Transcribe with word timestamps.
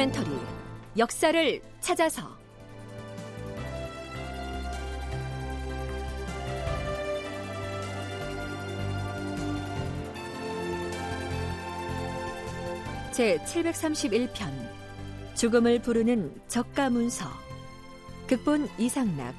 다큐멘터리 0.00 0.30
역사를 0.96 1.62
찾아서. 1.80 2.22
제 13.12 13.36
731편 13.44 14.50
죽음을 15.34 15.82
부르는 15.82 16.34
적가문서. 16.48 17.26
극본 18.26 18.70
이상락 18.78 19.34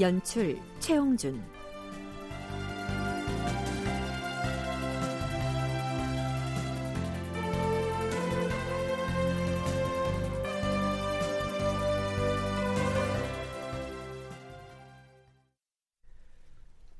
연출 0.00 0.58
최홍준 0.80 1.42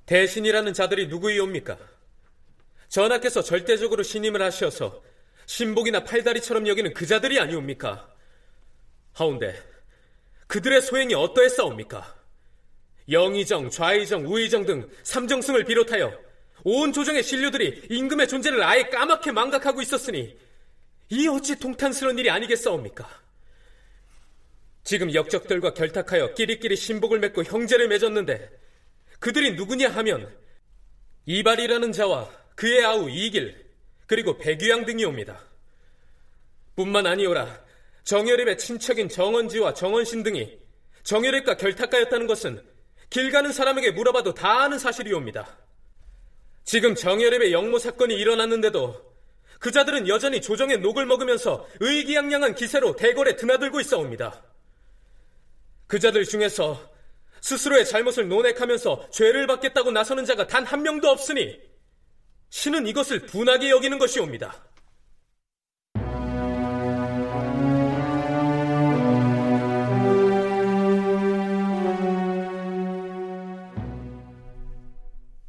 대신이라는 0.07 0.73
자들이 0.73 1.09
누구이옵니까? 1.09 1.77
전하께서 2.89 3.43
절대적으로 3.43 4.03
신임을 4.03 4.41
하셔서 4.41 5.03
신복이나 5.47 6.05
팔다리처럼 6.05 6.67
여기는 6.67 6.95
그 6.95 7.07
자들이 7.07 7.39
아니옵니까? 7.39 8.13
하운데 9.13 9.61
그들의 10.47 10.81
소행이 10.83 11.15
어떠했사옵니까? 11.15 12.17
영의정, 13.11 13.71
좌의정, 13.71 14.27
우의정 14.27 14.65
등 14.67 14.89
삼정승을 15.03 15.65
비롯하여 15.65 16.19
온 16.65 16.93
조정의 16.93 17.23
신료들이 17.23 17.87
임금의 17.91 18.29
존재를 18.29 18.63
아예 18.63 18.85
까맣게 18.85 19.33
망각하고 19.33 19.83
있었으니 19.83 20.37
이 21.11 21.29
어찌 21.29 21.59
통탄스러운 21.59 22.19
일이 22.19 22.31
아니겠사옵니까? 22.31 23.09
지금 24.83 25.13
역적들과 25.13 25.75
결탁하여 25.75 26.35
끼리끼리 26.35 26.77
신복을 26.77 27.19
맺고 27.21 27.45
형제를 27.45 27.89
맺었는데 27.89 28.66
그들이 29.19 29.53
누구냐 29.53 29.89
하면 29.91 30.35
이발이라는 31.27 31.93
자와 31.93 32.31
그의 32.55 32.85
아우 32.85 33.11
이길 33.11 33.67
그리고 34.07 34.39
백유양 34.39 34.85
등이 34.85 35.05
옵니다. 35.05 35.41
뿐만 36.77 37.07
아니오라 37.07 37.65
정열입의 38.05 38.59
친척인 38.59 39.09
정원지와 39.09 39.75
정원신 39.75 40.23
등이 40.23 40.59
정열입과 41.03 41.57
결탁가였다는 41.57 42.27
것은 42.27 42.63
길 43.11 43.31
가는 43.31 43.53
사람에게 43.53 43.93
물어봐도 43.93 44.35
다 44.35 44.63
아는 44.63 44.79
사실이옵니다. 44.79 45.59
지금 46.65 46.95
정열입의 46.95 47.53
영모 47.53 47.79
사건이 47.79 48.15
일어났는데도 48.15 49.07
그 49.59 49.71
자들은 49.71 50.09
여전히 50.09 50.41
조정의 50.41 50.81
녹을 50.81 51.07
먹으면서 51.07 51.67
의기양양한 51.81 52.55
기세로 52.55 52.97
대궐에 52.97 53.37
드나들고 53.37 53.81
있어옵니다. 53.81 54.43
그 55.87 55.99
자들 55.99 56.25
중에서 56.25 56.96
스스로의 57.41 57.87
잘못을 57.87 58.29
논액하면서 58.29 59.11
죄를 59.11 59.47
받겠다고 59.47 59.91
나서는 59.91 60.25
자가 60.25 60.47
단 60.47 60.67
한 60.67 60.83
명도 60.83 61.09
없으니 61.09 61.59
신은 62.51 62.87
이것을 62.89 63.27
분하게 63.27 63.71
여기는 63.71 63.99
것이옵니다. 63.99 64.65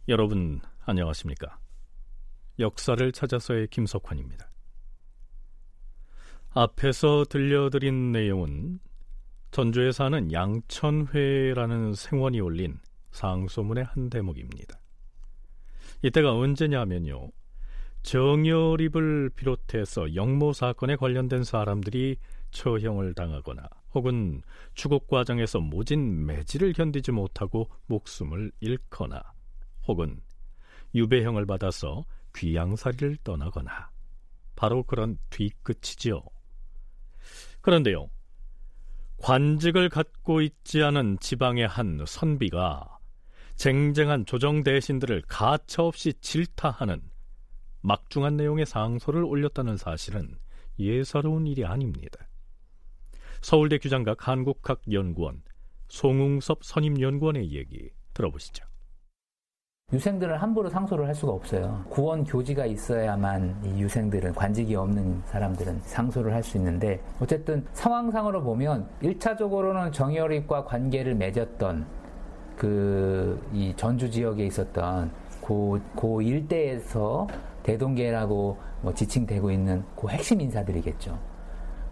여러분 0.09 0.61
안녕하십니까? 0.85 1.59
역사를 2.59 3.11
찾아서의 3.11 3.67
김석환입니다. 3.67 4.49
앞에서 6.51 7.25
들려드린 7.29 8.11
내용은 8.11 8.79
전주에 9.57 9.91
사는 9.91 10.31
양천회라는 10.31 11.95
생원이 11.95 12.39
올린 12.41 12.79
상소문의 13.09 13.85
한 13.85 14.07
대목입니다. 14.07 14.79
이때가 16.03 16.31
언제냐면요. 16.31 17.31
정여립을 18.03 19.31
비롯해서 19.35 20.13
영모 20.13 20.53
사건에 20.53 20.95
관련된 20.95 21.43
사람들이 21.43 22.17
처형을 22.51 23.15
당하거나 23.15 23.67
혹은 23.95 24.43
추국 24.75 25.07
과정에서 25.07 25.59
모진 25.59 26.27
매질을 26.27 26.73
견디지 26.73 27.11
못하고 27.11 27.67
목숨을 27.87 28.51
잃거나 28.59 29.23
혹은 29.87 30.21
유배형을 30.93 31.47
받아서 31.47 32.05
귀양살이를 32.35 33.17
떠나거나 33.23 33.89
바로 34.55 34.83
그런 34.83 35.17
뒤끝이지요. 35.31 36.21
그런데요. 37.61 38.11
관직을 39.17 39.89
갖고 39.89 40.41
있지 40.41 40.83
않은 40.83 41.17
지방의 41.19 41.67
한 41.67 42.03
선비가 42.05 42.99
쟁쟁한 43.55 44.25
조정 44.25 44.63
대신들을 44.63 45.23
가차없이 45.27 46.13
질타하는 46.21 47.01
막중한 47.81 48.37
내용의 48.37 48.65
상소를 48.65 49.23
올렸다는 49.23 49.77
사실은 49.77 50.37
예사로운 50.79 51.47
일이 51.47 51.65
아닙니다. 51.65 52.27
서울대 53.41 53.77
규장각 53.77 54.27
한국학연구원 54.27 55.41
송웅섭 55.87 56.63
선임연구원의 56.63 57.51
얘기 57.53 57.89
들어보시죠. 58.13 58.65
유생들은 59.93 60.35
함부로 60.35 60.69
상소를 60.69 61.07
할 61.07 61.15
수가 61.15 61.31
없어요. 61.31 61.81
구원 61.87 62.25
교지가 62.25 62.65
있어야만 62.65 63.55
이 63.63 63.79
유생들은 63.79 64.33
관직이 64.35 64.75
없는 64.75 65.21
사람들은 65.27 65.79
상소를 65.83 66.33
할 66.33 66.43
수 66.43 66.57
있는데 66.57 66.99
어쨌든 67.21 67.65
상황상으로 67.71 68.43
보면 68.43 68.85
1차적으로는 69.01 69.93
정열입과 69.93 70.65
관계를 70.65 71.15
맺었던 71.15 71.85
그 72.57 73.39
이 73.53 73.73
전주 73.77 74.11
지역에 74.11 74.45
있었던 74.47 75.09
고, 75.39 75.79
고 75.95 76.21
일대에서 76.21 77.25
대동계라고 77.63 78.57
뭐 78.81 78.93
지칭되고 78.93 79.51
있는 79.51 79.85
그 79.95 80.09
핵심 80.09 80.41
인사들이겠죠. 80.41 81.17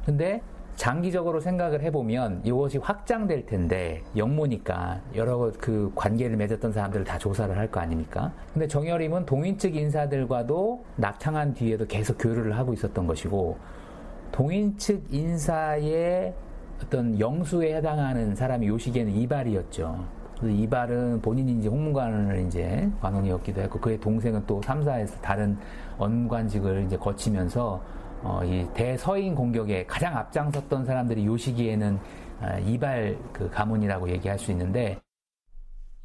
근데 0.06 0.42
장기적으로 0.76 1.40
생각을 1.40 1.82
해보면 1.84 2.42
이것이 2.44 2.78
확장될 2.78 3.46
텐데 3.46 4.02
영모니까 4.16 5.00
여러 5.16 5.52
그 5.58 5.92
관계를 5.96 6.36
맺었던 6.38 6.74
사람들을 6.74 7.06
다 7.06 7.18
조사를 7.18 7.58
할 7.58 7.66
거 7.72 7.80
아닙니까? 7.80 8.32
근데 8.54 8.68
정여림은 8.68 9.26
동인 9.26 9.58
측 9.58 9.76
인사들과도 9.76 10.84
낙창한 10.98 11.54
뒤에도 11.54 11.86
계속 11.88 12.18
교류를 12.20 12.58
하고 12.58 12.74
있었던 12.74 13.08
것이고 13.08 13.58
동인 14.32 14.78
측 14.78 15.02
인사의 15.10 16.34
어떤 16.84 17.20
영수에 17.20 17.76
해당하는 17.76 18.36
사람이 18.36 18.68
요 18.68 18.78
시기에는 18.78 19.14
이발이었죠. 19.14 20.06
이발은 20.44 21.22
이제 21.58 21.70
홍문관을 21.70 22.46
이제 22.46 22.90
관원이었기도 23.02 23.62
했고 23.62 23.80
그의 23.80 23.98
동생은 24.00 24.44
또 24.46 24.60
3사에서 24.62 25.22
다른 25.22 25.58
언관직을 25.98 26.84
이제 26.86 26.98
거치면서 26.98 27.82
어, 28.26 28.44
이 28.44 28.68
대서인 28.74 29.36
공격에 29.36 29.86
가장 29.86 30.18
앞장섰던 30.18 30.84
사람들이 30.84 31.28
요 31.28 31.38
시기에는 31.38 32.00
아, 32.42 32.58
이발 32.58 33.20
그 33.32 33.48
가문이라고 33.52 34.10
얘기할 34.10 34.40
수 34.40 34.50
있는데 34.52 35.00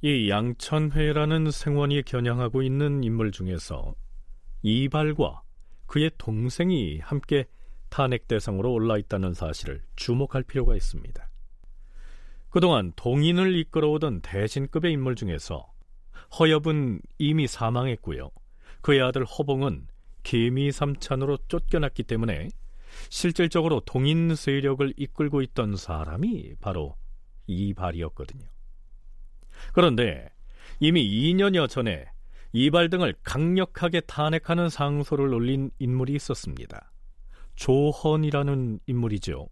이 0.02 0.28
양천회라는 0.28 1.50
생원이 1.50 2.02
겨냥하고 2.02 2.62
있는 2.62 3.02
인물 3.02 3.32
중에서 3.32 3.94
이발과 4.60 5.40
그의 5.86 6.10
동생이 6.18 6.98
함께 6.98 7.46
탄핵 7.88 8.28
대상으로 8.28 8.70
올라 8.70 8.98
있다는 8.98 9.32
사실을 9.32 9.82
주목할 9.96 10.42
필요가 10.42 10.76
있습니다. 10.76 11.26
그동안 12.50 12.92
동인을 12.96 13.56
이끌어오던 13.56 14.20
대신급의 14.20 14.92
인물 14.92 15.16
중에서 15.16 15.72
허엽은 16.38 17.00
이미 17.18 17.46
사망했고요. 17.46 18.30
그의 18.82 19.00
아들 19.00 19.24
허봉은 19.24 19.86
개미삼찬으로 20.22 21.38
쫓겨났기 21.48 22.04
때문에 22.04 22.48
실질적으로 23.08 23.80
동인 23.80 24.34
세력을 24.34 24.92
이끌고 24.96 25.42
있던 25.42 25.76
사람이 25.76 26.54
바로 26.60 26.96
이발이었거든요. 27.46 28.46
그런데 29.72 30.28
이미 30.78 31.02
2년여 31.02 31.68
전에 31.68 32.06
이발 32.52 32.90
등을 32.90 33.14
강력하게 33.22 34.00
탄핵하는 34.00 34.68
상소를 34.68 35.32
올린 35.32 35.70
인물이 35.78 36.14
있었습니다. 36.14 36.92
조헌이라는 37.56 38.80
인물이죠. 38.86 39.48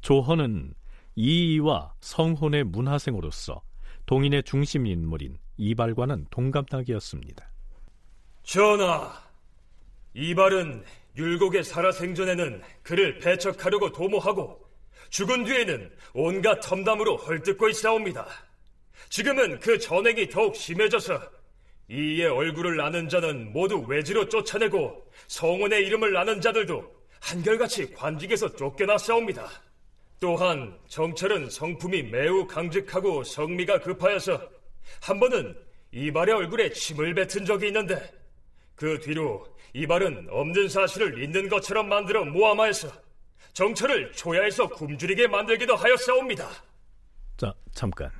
조헌은 0.00 0.74
이이와 1.16 1.94
성혼의 2.00 2.64
문화생으로서 2.64 3.62
동인의 4.06 4.42
중심 4.44 4.86
인물인 4.86 5.38
이발과는 5.56 6.26
동갑나기였습니다. 6.30 7.50
전하, 8.42 9.12
이발은 10.14 10.84
율곡의 11.16 11.64
살아생전에는 11.64 12.62
그를 12.82 13.18
배척하려고 13.18 13.92
도모하고 13.92 14.60
죽은 15.10 15.44
뒤에는 15.44 15.90
온갖 16.14 16.70
험담으로 16.70 17.16
헐뜯고 17.16 17.68
있사옵니다. 17.68 18.26
지금은 19.08 19.58
그 19.58 19.78
전행이 19.78 20.28
더욱 20.28 20.54
심해져서 20.54 21.20
이의 21.88 22.26
얼굴을 22.26 22.80
아는 22.80 23.08
자는 23.08 23.52
모두 23.52 23.80
외지로 23.80 24.28
쫓아내고 24.28 25.10
성원의 25.26 25.84
이름을 25.86 26.16
아는 26.16 26.40
자들도 26.40 27.00
한결같이 27.20 27.92
관직에서 27.92 28.54
쫓겨났사옵니다. 28.54 29.48
또한 30.20 30.78
정철은 30.86 31.50
성품이 31.50 32.04
매우 32.04 32.46
강직하고 32.46 33.24
성미가 33.24 33.80
급하여서 33.80 34.40
한 35.02 35.18
번은 35.18 35.56
이발의 35.92 36.34
얼굴에 36.34 36.70
침을 36.70 37.14
뱉은 37.14 37.44
적이 37.44 37.68
있는데 37.68 38.12
그 38.76 39.00
뒤로 39.00 39.44
이발은 39.72 40.28
없는 40.30 40.68
사실을 40.68 41.22
있는 41.22 41.48
것처럼 41.48 41.88
만들어 41.88 42.24
모함하여서 42.24 42.88
정철을 43.52 44.12
초야에서 44.12 44.68
굶주리게 44.68 45.28
만들기도 45.28 45.74
하였사옵니다. 45.76 46.48
자, 47.36 47.54
잠깐. 47.72 48.10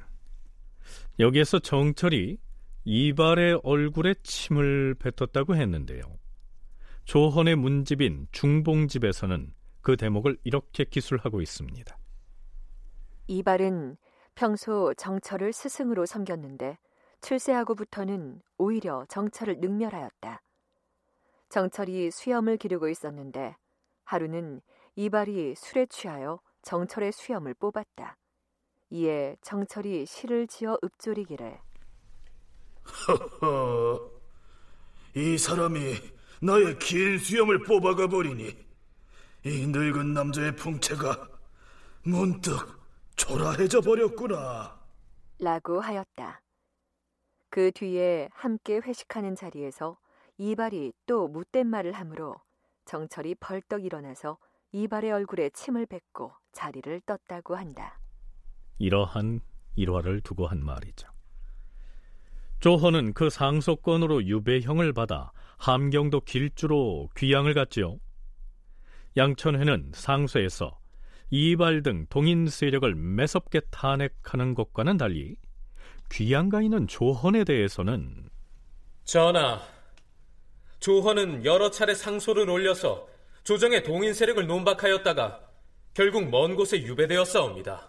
여기에서 1.18 1.58
정철이 1.58 2.38
이발의 2.84 3.60
얼굴에 3.62 4.14
침을 4.22 4.94
뱉었다고 4.94 5.54
했는데요. 5.54 6.00
조헌의 7.04 7.56
문집인 7.56 8.26
중봉집에서는 8.32 9.52
그 9.82 9.96
대목을 9.96 10.38
이렇게 10.44 10.84
기술하고 10.84 11.40
있습니다. 11.40 11.98
이발은 13.26 13.96
평소 14.34 14.94
정철을 14.94 15.52
스승으로 15.52 16.06
섬겼는데 16.06 16.78
출세하고부터는 17.20 18.40
오히려 18.58 19.04
정철을 19.08 19.58
능멸하였다. 19.60 20.40
정철이 21.50 22.12
수염을 22.12 22.56
기르고 22.56 22.88
있었는데 22.88 23.56
하루는 24.04 24.62
이발이 24.94 25.54
술에 25.56 25.86
취하여 25.86 26.40
정철의 26.62 27.12
수염을 27.12 27.54
뽑았다. 27.54 28.16
이에 28.90 29.36
정철이 29.42 30.06
시를 30.06 30.46
지어 30.46 30.78
읊조리기를 30.82 31.58
허허, 33.08 34.10
이 35.14 35.36
사람이 35.38 35.94
나의 36.40 36.78
긴 36.78 37.18
수염을 37.18 37.64
뽑아가 37.64 38.06
버리니 38.06 38.56
이 39.44 39.66
늙은 39.66 40.14
남자의 40.14 40.54
풍채가 40.56 41.28
문득 42.04 42.80
초라해져 43.16 43.80
버렸구나. 43.80 44.80
라고 45.38 45.80
하였다. 45.80 46.42
그 47.48 47.72
뒤에 47.72 48.28
함께 48.32 48.76
회식하는 48.76 49.34
자리에서 49.34 49.98
이발이 50.40 50.94
또 51.06 51.28
못된 51.28 51.66
말을 51.66 51.92
하므로 51.92 52.34
정철이 52.86 53.34
벌떡 53.40 53.84
일어나서 53.84 54.38
이발의 54.72 55.12
얼굴에 55.12 55.50
침을 55.50 55.84
뱉고 55.84 56.32
자리를 56.52 57.02
떴다고 57.04 57.56
한다. 57.56 58.00
이러한 58.78 59.40
일화를 59.76 60.22
두고 60.22 60.46
한 60.46 60.64
말이죠. 60.64 61.08
조헌은 62.60 63.12
그 63.12 63.28
상속권으로 63.28 64.24
유배형을 64.24 64.94
받아 64.94 65.30
함경도 65.58 66.22
길주로 66.22 67.10
귀양을 67.18 67.52
갔지요. 67.52 67.98
양천회는 69.18 69.92
상소에서 69.92 70.80
이발 71.28 71.82
등 71.82 72.06
동인 72.08 72.46
세력을 72.46 72.94
매섭게 72.94 73.60
탄핵하는 73.70 74.54
것과는 74.54 74.96
달리 74.96 75.36
귀양가 76.10 76.62
있는 76.62 76.86
조헌에 76.86 77.44
대해서는 77.44 78.30
전하, 79.04 79.60
조헌은 80.80 81.44
여러 81.44 81.70
차례 81.70 81.94
상소를 81.94 82.48
올려서 82.48 83.06
조정의 83.44 83.84
동인 83.84 84.12
세력을 84.14 84.46
논박하였다가 84.46 85.40
결국 85.94 86.28
먼 86.30 86.56
곳에 86.56 86.82
유배되었사옵니다. 86.82 87.88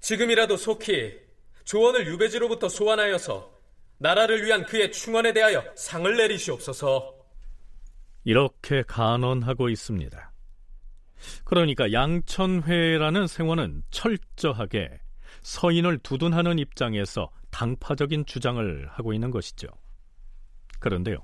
지금이라도 0.00 0.56
속히 0.56 1.18
조헌을 1.64 2.06
유배지로부터 2.06 2.68
소환하여서 2.68 3.52
나라를 3.98 4.44
위한 4.44 4.64
그의 4.66 4.92
충원에 4.92 5.32
대하여 5.32 5.64
상을 5.76 6.14
내리시옵소서. 6.16 7.14
이렇게 8.24 8.82
간언하고 8.82 9.68
있습니다. 9.68 10.32
그러니까 11.44 11.92
양천회라는 11.92 13.26
생원은 13.26 13.82
철저하게 13.90 15.00
서인을 15.42 15.98
두둔하는 15.98 16.58
입장에서 16.58 17.30
당파적인 17.50 18.26
주장을 18.26 18.88
하고 18.90 19.12
있는 19.12 19.30
것이죠. 19.30 19.68
그런데요, 20.80 21.18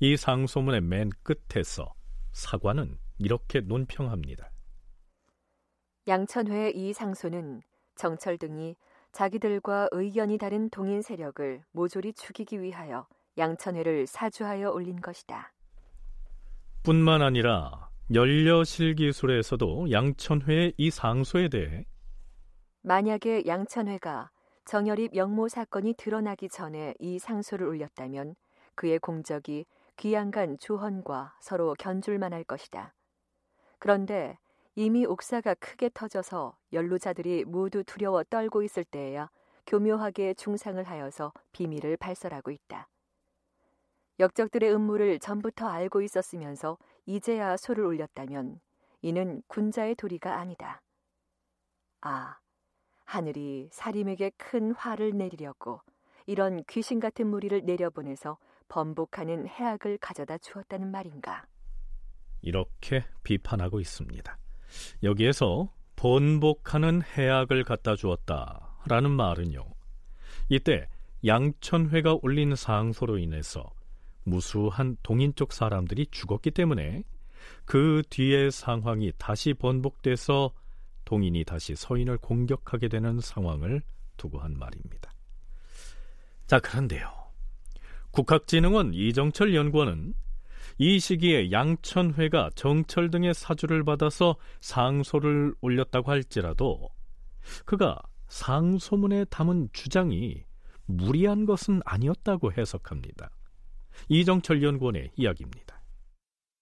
이 0.00 0.16
상소문의 0.16 0.80
맨 0.80 1.10
끝에서 1.22 1.94
사관은 2.32 2.98
이렇게 3.18 3.60
논평합니다. 3.60 4.50
양천회의 6.08 6.76
이 6.76 6.92
상소는 6.92 7.62
정철 7.94 8.38
등이 8.38 8.76
자기들과 9.12 9.88
의견이 9.92 10.38
다른 10.38 10.70
동인 10.70 11.02
세력을 11.02 11.62
모조리 11.72 12.14
죽이기 12.14 12.60
위하여 12.60 13.06
양천회를 13.38 14.06
사주하여 14.06 14.70
올린 14.70 15.00
것이다. 15.00 15.52
뿐만 16.82 17.22
아니라 17.22 17.90
연려실기술에서도 18.12 19.90
양천회의 19.92 20.74
이 20.76 20.90
상소에 20.90 21.48
대해 21.48 21.86
만약에 22.82 23.44
양천회가 23.46 24.30
정열입 24.64 25.14
영모 25.14 25.48
사건이 25.48 25.94
드러나기 25.94 26.48
전에 26.48 26.94
이 26.98 27.18
상소를 27.18 27.66
올렸다면 27.66 28.34
그의 28.74 28.98
공적이 28.98 29.66
귀양간 30.02 30.58
조헌과 30.58 31.36
서로 31.38 31.76
견줄만 31.78 32.32
할 32.32 32.42
것이다. 32.42 32.92
그런데 33.78 34.36
이미 34.74 35.06
옥사가 35.06 35.54
크게 35.54 35.90
터져서 35.94 36.56
연루자들이 36.72 37.44
모두 37.44 37.84
두려워 37.84 38.24
떨고 38.24 38.64
있을 38.64 38.82
때에야 38.82 39.30
교묘하게 39.64 40.34
중상을 40.34 40.82
하여서 40.82 41.32
비밀을 41.52 41.98
발설하고 41.98 42.50
있다. 42.50 42.88
역적들의 44.18 44.74
음모를 44.74 45.20
전부터 45.20 45.68
알고 45.68 46.02
있었으면서 46.02 46.78
이제야 47.06 47.56
소를 47.56 47.84
올렸다면 47.84 48.58
이는 49.02 49.40
군자의 49.46 49.94
도리가 49.94 50.36
아니다. 50.36 50.82
아, 52.00 52.40
하늘이 53.04 53.68
사림에게 53.70 54.32
큰 54.36 54.72
화를 54.72 55.12
내리려고 55.16 55.80
이런 56.26 56.64
귀신 56.64 56.98
같은 56.98 57.28
무리를 57.28 57.64
내려보내서 57.64 58.36
번복하는 58.72 59.46
해악을 59.48 59.98
가져다 59.98 60.38
주었다는 60.38 60.90
말인가. 60.90 61.44
이렇게 62.40 63.04
비판하고 63.22 63.80
있습니다. 63.80 64.38
여기에서 65.02 65.70
번복하는 65.94 67.02
해악을 67.02 67.64
갖다 67.64 67.94
주었다라는 67.96 69.10
말은요. 69.10 69.62
이때 70.48 70.88
양천회가 71.26 72.20
올린 72.22 72.56
상소로 72.56 73.18
인해서 73.18 73.70
무수한 74.24 74.96
동인 75.02 75.34
쪽 75.34 75.52
사람들이 75.52 76.06
죽었기 76.10 76.52
때문에 76.52 77.02
그 77.66 78.02
뒤의 78.08 78.50
상황이 78.50 79.12
다시 79.18 79.52
번복돼서 79.52 80.50
동인이 81.04 81.44
다시 81.44 81.74
서인을 81.74 82.16
공격하게 82.16 82.88
되는 82.88 83.20
상황을 83.20 83.82
두고 84.16 84.38
한 84.38 84.58
말입니다. 84.58 85.12
자, 86.46 86.58
그런데요. 86.58 87.21
국학진흥원 88.12 88.92
이정철 88.92 89.54
연구원은 89.54 90.12
이 90.78 91.00
시기에 91.00 91.50
양천회가 91.50 92.50
정철 92.54 93.10
등의 93.10 93.32
사주를 93.32 93.84
받아서 93.84 94.36
상소를 94.60 95.54
올렸다고 95.62 96.10
할지라도 96.10 96.90
그가 97.64 98.00
상소문에 98.28 99.24
담은 99.26 99.70
주장이 99.72 100.44
무리한 100.84 101.46
것은 101.46 101.80
아니었다고 101.86 102.52
해석합니다. 102.52 103.30
이정철 104.08 104.62
연구원의 104.62 105.12
이야기입니다. 105.16 105.80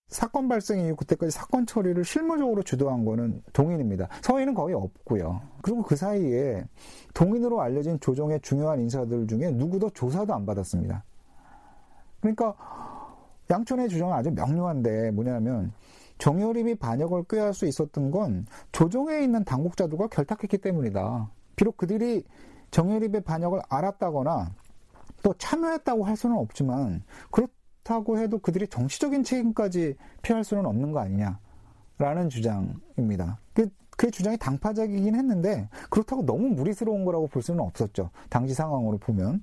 사건 0.07 0.49
발생 0.49 0.81
이후 0.81 0.97
그때까지 0.97 1.31
사건 1.31 1.67
처리를 1.67 2.05
실무적으로 2.05 2.63
주도한 2.63 3.05
거는 3.05 3.43
동인입니다. 3.53 4.09
서인은 4.23 4.55
거의 4.55 4.75
없고요. 4.75 5.41
그리고 5.63 5.83
그 5.83 5.95
사이에 5.95 6.65
동인으로 7.15 7.61
알려진 7.61 7.99
조정의 8.01 8.41
중요한 8.41 8.81
인사들 8.81 9.27
중에 9.29 9.51
누구도 9.53 9.91
조사도 9.91 10.35
안 10.35 10.47
받았습니다. 10.47 11.05
그러니까 12.21 12.55
양촌의 13.51 13.89
주장은 13.89 14.15
아주 14.15 14.31
명료한데 14.31 15.11
뭐냐면 15.11 15.73
정여림이 16.19 16.77
반역을 16.77 17.25
꾀할 17.29 17.55
수 17.55 17.67
있었던 17.67 18.11
건 18.11 18.47
조정에 18.73 19.23
있는 19.23 19.45
당국자들과 19.45 20.09
결탁했기 20.09 20.59
때문이다. 20.59 21.31
비록 21.57 21.77
그들이 21.77 22.25
정여림의 22.71 23.23
반역을 23.23 23.61
알았다거나 23.69 24.53
또 25.23 25.35
참여했다고 25.35 26.05
할 26.05 26.17
수는 26.17 26.37
없지만 26.37 27.03
그렇다고 27.31 28.19
해도 28.19 28.39
그들이 28.39 28.69
정치적인 28.69 29.25
책임까지 29.25 29.97
피할 30.23 30.45
수는 30.45 30.67
없는 30.67 30.93
거 30.93 31.01
아니냐라는 31.01 32.29
주장입니다. 32.29 33.39
그, 33.53 33.69
그 33.97 34.11
주장이 34.11 34.37
당파적이긴 34.39 35.15
했는데 35.15 35.69
그렇다고 35.91 36.25
너무 36.25 36.49
무리스러운 36.49 37.05
거라고 37.05 37.27
볼 37.27 37.43
수는 37.43 37.61
없었죠. 37.61 38.11
당시 38.29 38.55
상황으로 38.55 38.99
보면. 38.99 39.43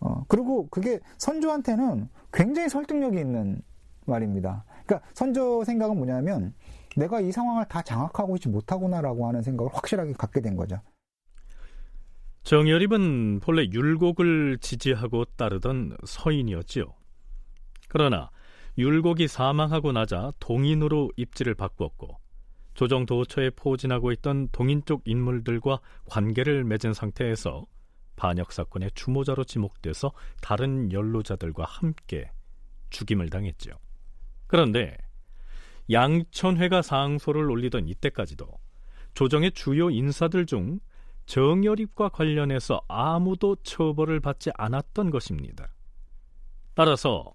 어, 0.00 0.24
그리고 0.28 0.68
그게 0.68 1.00
선조한테는 1.18 2.08
굉장히 2.32 2.68
설득력이 2.68 3.18
있는 3.18 3.62
말입니다. 4.06 4.64
그러니까 4.84 5.08
선조 5.14 5.64
생각은 5.64 5.96
뭐냐면 5.96 6.54
내가 6.96 7.20
이 7.20 7.32
상황을 7.32 7.66
다 7.66 7.82
장악하고 7.82 8.36
있지 8.36 8.48
못하구나라고 8.48 9.26
하는 9.26 9.42
생각을 9.42 9.70
확실하게 9.74 10.12
갖게 10.14 10.40
된 10.40 10.56
거죠. 10.56 10.80
정열입은 12.44 13.40
본래 13.40 13.64
율곡을 13.64 14.58
지지하고 14.60 15.24
따르던 15.36 15.96
서인이었지요. 16.04 16.84
그러나 17.88 18.30
율곡이 18.78 19.26
사망하고 19.26 19.92
나자 19.92 20.32
동인으로 20.38 21.10
입지를 21.16 21.54
바꾸었고 21.54 22.18
조정 22.74 23.06
도처에 23.06 23.50
포진하고 23.50 24.12
있던 24.12 24.48
동인 24.52 24.82
쪽 24.84 25.02
인물들과 25.06 25.80
관계를 26.08 26.62
맺은 26.64 26.92
상태에서 26.92 27.66
반역 28.16 28.52
사건의 28.52 28.90
주모자로 28.94 29.44
지목돼서 29.44 30.12
다른 30.40 30.90
연루자들과 30.92 31.64
함께 31.64 32.30
죽임을 32.90 33.30
당했지요. 33.30 33.74
그런데 34.46 34.96
양천회가 35.90 36.82
상소를 36.82 37.50
올리던 37.50 37.88
이때까지도 37.88 38.46
조정의 39.14 39.52
주요 39.52 39.90
인사들 39.90 40.46
중 40.46 40.80
정열입과 41.26 42.10
관련해서 42.10 42.82
아무도 42.88 43.56
처벌을 43.62 44.20
받지 44.20 44.50
않았던 44.56 45.10
것입니다. 45.10 45.68
따라서 46.74 47.34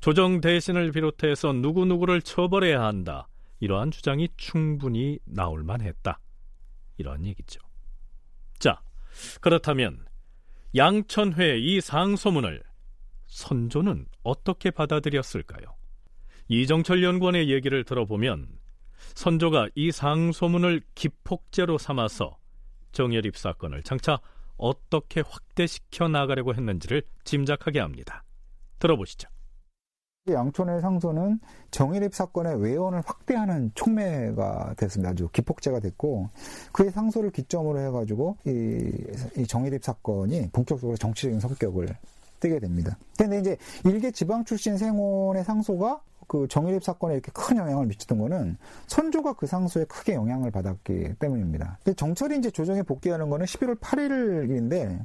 조정 0.00 0.40
대신을 0.40 0.92
비롯해서 0.92 1.52
누구누구를 1.52 2.20
처벌해야 2.22 2.82
한다. 2.82 3.28
이러한 3.60 3.90
주장이 3.90 4.28
충분히 4.36 5.18
나올 5.24 5.62
만했다. 5.62 6.18
이러한 6.98 7.24
얘기죠. 7.24 7.60
자, 9.14 9.38
그렇다면 9.40 10.04
양천회 10.76 11.58
이 11.58 11.80
상소문을 11.80 12.62
선조는 13.26 14.06
어떻게 14.22 14.70
받아들였을까요? 14.70 15.64
이정철 16.48 17.02
연구원의 17.02 17.50
얘기를 17.50 17.84
들어보면 17.84 18.58
선조가 19.14 19.68
이 19.74 19.92
상소문을 19.92 20.82
기폭제로 20.94 21.78
삼아서 21.78 22.38
정열입 22.92 23.36
사건을 23.36 23.82
장차 23.82 24.18
어떻게 24.56 25.20
확대시켜 25.20 26.08
나가려고 26.08 26.54
했는지를 26.54 27.02
짐작하게 27.24 27.80
합니다. 27.80 28.24
들어보시죠. 28.78 29.28
양촌의 30.32 30.80
상소는 30.80 31.38
정일입 31.70 32.14
사건의 32.14 32.60
외연을 32.62 33.02
확대하는 33.04 33.70
촉매가 33.74 34.74
됐습니다. 34.78 35.10
아주 35.10 35.28
기폭제가 35.30 35.80
됐고 35.80 36.30
그의 36.72 36.90
상소를 36.90 37.30
기점으로 37.30 37.78
해가지고 37.80 38.38
이, 38.46 38.90
이 39.36 39.46
정일입 39.46 39.84
사건이 39.84 40.48
본격적으로 40.50 40.96
정치적인 40.96 41.40
성격을 41.40 41.88
띠게 42.40 42.58
됩니다. 42.58 42.96
근데 43.18 43.38
이제 43.38 43.56
일개 43.84 44.10
지방 44.10 44.44
출신 44.44 44.78
생원의 44.78 45.44
상소가 45.44 46.00
그 46.26 46.48
정일입 46.48 46.82
사건에 46.82 47.14
이렇게 47.14 47.30
큰 47.34 47.58
영향을 47.58 47.86
미치던 47.86 48.18
거는 48.18 48.56
선조가 48.86 49.34
그 49.34 49.46
상소에 49.46 49.84
크게 49.84 50.14
영향을 50.14 50.50
받았기 50.50 51.16
때문입니다. 51.18 51.78
정철이 51.96 52.38
이제 52.38 52.50
조정에 52.50 52.82
복귀하는 52.82 53.28
거는 53.28 53.44
11월 53.44 53.78
8일인데 53.78 55.04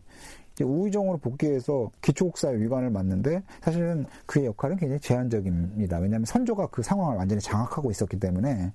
우의정으로 0.63 1.17
복귀해서 1.17 1.91
기초국사의 2.01 2.61
위관을 2.61 2.89
맡는데 2.89 3.43
사실은 3.61 4.05
그의 4.25 4.45
역할은 4.45 4.77
굉장히 4.77 4.99
제한적입니다. 4.99 5.97
왜냐하면 5.97 6.25
선조가 6.25 6.67
그 6.67 6.81
상황을 6.81 7.17
완전히 7.17 7.41
장악하고 7.41 7.91
있었기 7.91 8.19
때문에 8.19 8.71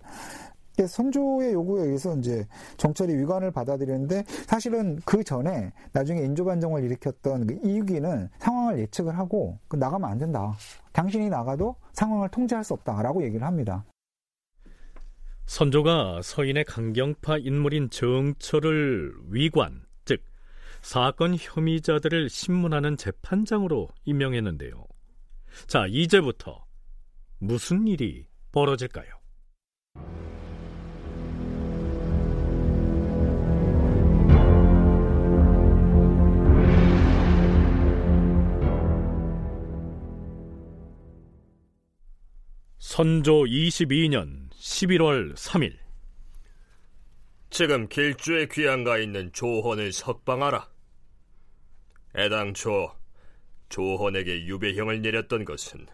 선조의 0.77 1.53
요구에 1.53 1.85
의해서 1.85 2.17
이제 2.17 2.47
정철이 2.77 3.15
위관을 3.15 3.53
받아들이는데 3.53 4.25
사실은 4.47 4.99
그 5.05 5.23
전에 5.23 5.73
나중에 5.93 6.21
인조반정을 6.23 6.83
일으켰던 6.85 7.47
그 7.47 7.61
이유기는 7.63 8.29
상황을 8.39 8.81
예측을 8.81 9.17
하고 9.17 9.59
그 9.69 9.77
나가면 9.77 10.11
안 10.11 10.19
된다. 10.19 10.53
당신이 10.93 11.29
나가도 11.29 11.77
상황을 11.93 12.29
통제할 12.31 12.65
수 12.65 12.75
없다라고 12.75 13.23
얘기를 13.23 13.47
합니다. 13.47 13.85
선조가 15.47 16.23
서인의 16.23 16.65
강경파 16.65 17.39
인물인 17.39 17.91
정철을 17.91 19.15
위관, 19.29 19.83
즉 19.83 19.84
사건 20.85 21.35
혐의자들을 21.35 22.29
신문하는 22.29 22.99
재판장으로 22.99 23.89
임명했는데요. 24.05 24.85
자, 25.67 25.87
이제부터 25.89 26.63
무슨 27.39 27.89
일이 27.89 28.27
벌어질까요? 28.53 29.09
선조 42.79 43.45
22년 43.45 44.51
11월 44.51 45.35
3일 45.35 45.79
지금 47.49 47.89
길주에 47.89 48.49
귀양가 48.49 48.99
있는 48.99 49.33
조헌을 49.33 49.93
석방하라. 49.93 50.74
애당초 52.17 52.93
조헌에게 53.69 54.47
유배형을 54.47 55.03
내렸던 55.03 55.45
것은 55.45 55.87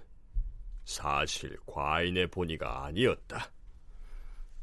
사실 0.84 1.56
과인의 1.66 2.28
본의가 2.28 2.84
아니었다. 2.84 3.50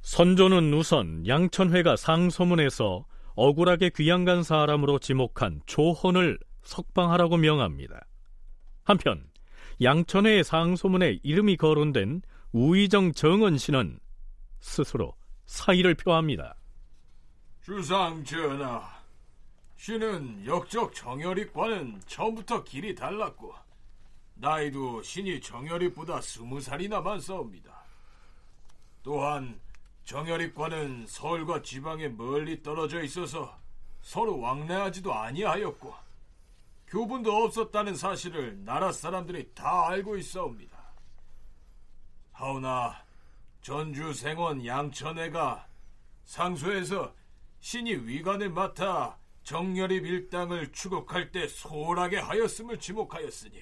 선조는 0.02 0.74
우선 0.74 1.26
양천회가 1.28 1.96
상소문에서 1.96 3.06
억울하게 3.36 3.92
귀양간 3.96 4.44
사람으로 4.44 5.00
지목한 5.00 5.62
조헌을 5.66 6.40
석방하라고 6.64 7.38
명합니다. 7.38 8.06
한편 8.84 9.30
양천회의 9.82 10.44
상소문에 10.44 11.20
이름이 11.24 11.58
거론된 11.58 12.22
우의정 12.52 13.14
정은 13.14 13.58
씨는 13.58 14.00
스스로 14.60 15.16
사의를 15.46 15.96
표합니다. 15.96 16.56
주상 17.62 18.24
전하, 18.24 18.82
신은 19.78 20.46
역적 20.46 20.94
정열입과는 20.94 22.02
처음부터 22.08 22.64
길이 22.64 22.96
달랐고 22.96 23.54
나이도 24.36 25.04
신이 25.04 25.40
정열입보다 25.42 26.22
스무 26.22 26.60
살이나 26.60 27.00
많사옵니다. 27.02 27.84
또한 29.04 29.60
정열입과는 30.04 31.06
서울과 31.08 31.62
지방에 31.62 32.08
멀리 32.08 32.62
떨어져 32.62 33.02
있어서 33.04 33.58
서로 34.02 34.40
왕래하지도 34.40 35.14
아니하였고 35.14 35.94
교분도 36.88 37.44
없었다는 37.44 37.96
사실을 37.96 38.64
나라 38.64 38.92
사람들이 38.92 39.52
다 39.54 39.88
알고 39.90 40.18
있사옵니다. 40.18 40.78
하오나 42.32 43.04
전주 43.62 44.14
생원 44.14 44.66
양천애가 44.66 45.68
상소에서 46.26 47.14
신이 47.60 47.94
위관을 47.96 48.50
맡아 48.50 49.18
정열입 49.48 50.06
일당을 50.06 50.74
추국할 50.74 51.32
때 51.32 51.48
소홀하게 51.48 52.18
하였음을 52.18 52.78
지목하였으니 52.80 53.62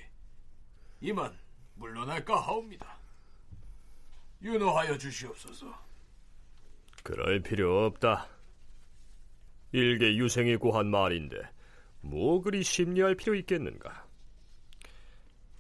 이만 1.01 1.37
물러날까 1.75 2.41
하옵니다. 2.41 2.97
윤호하여 4.41 4.97
주시옵소서. 4.97 5.67
그럴 7.03 7.39
필요 7.41 7.85
없다. 7.85 8.27
일개 9.73 10.15
유생이 10.15 10.55
고한 10.55 10.87
말인데 10.87 11.37
뭐 12.01 12.41
그리 12.41 12.63
심리할 12.63 13.13
필요 13.13 13.35
있겠는가? 13.35 14.07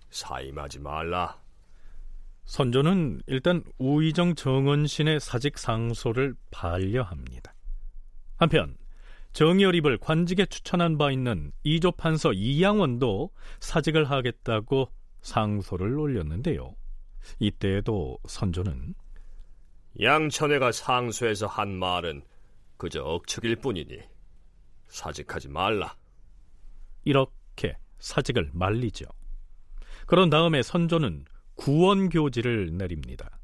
사임하지 0.09 0.79
말라. 0.79 1.39
선조는 2.45 3.21
일단 3.27 3.63
우의정 3.77 4.33
정은신의 4.33 5.19
사직 5.19 5.59
상소를 5.59 6.33
반려합니다. 6.49 7.53
한편 8.37 8.75
정열입을 9.35 9.97
관직에 9.97 10.45
추천한 10.45 10.97
바 10.97 11.11
있는 11.11 11.51
이조 11.63 11.91
판서 11.91 12.31
이양원도 12.31 13.31
사직을 13.59 14.09
하겠다고 14.09 14.89
상소를 15.23 15.99
올렸는데요. 15.99 16.73
이때에도 17.39 18.17
선조는 18.29 18.95
양천회가 20.01 20.71
상소에서 20.71 21.47
한 21.47 21.77
말은 21.77 22.21
그저 22.77 23.03
억측일 23.03 23.57
뿐이니 23.57 23.99
사직하지 24.87 25.49
말라. 25.49 25.97
이렇게 27.03 27.77
사직을 27.99 28.51
말리죠. 28.53 29.03
그런 30.07 30.29
다음에 30.29 30.63
선조는 30.63 31.25
구원교지를 31.55 32.77
내립니다. 32.77 33.37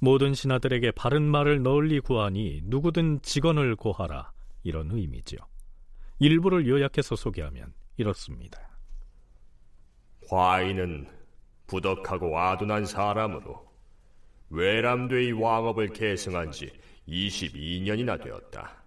모든 0.00 0.34
신하들에게 0.34 0.90
바른 0.90 1.22
말을 1.22 1.62
널리 1.62 2.00
구하니 2.00 2.62
누구든 2.64 3.22
직원을 3.22 3.76
고하라 3.76 4.32
이런 4.66 4.90
의미죠. 4.90 5.36
일부를 6.18 6.66
요약해서 6.66 7.14
소개하면 7.14 7.72
이렇습니다. 7.96 8.60
과인은 10.28 11.08
부덕하고 11.68 12.36
아둔한 12.36 12.84
사람으로 12.84 13.64
외람되이 14.50 15.32
왕업을 15.32 15.90
계승한 15.90 16.50
지 16.50 16.72
22년이나 17.06 18.20
되었다. 18.20 18.82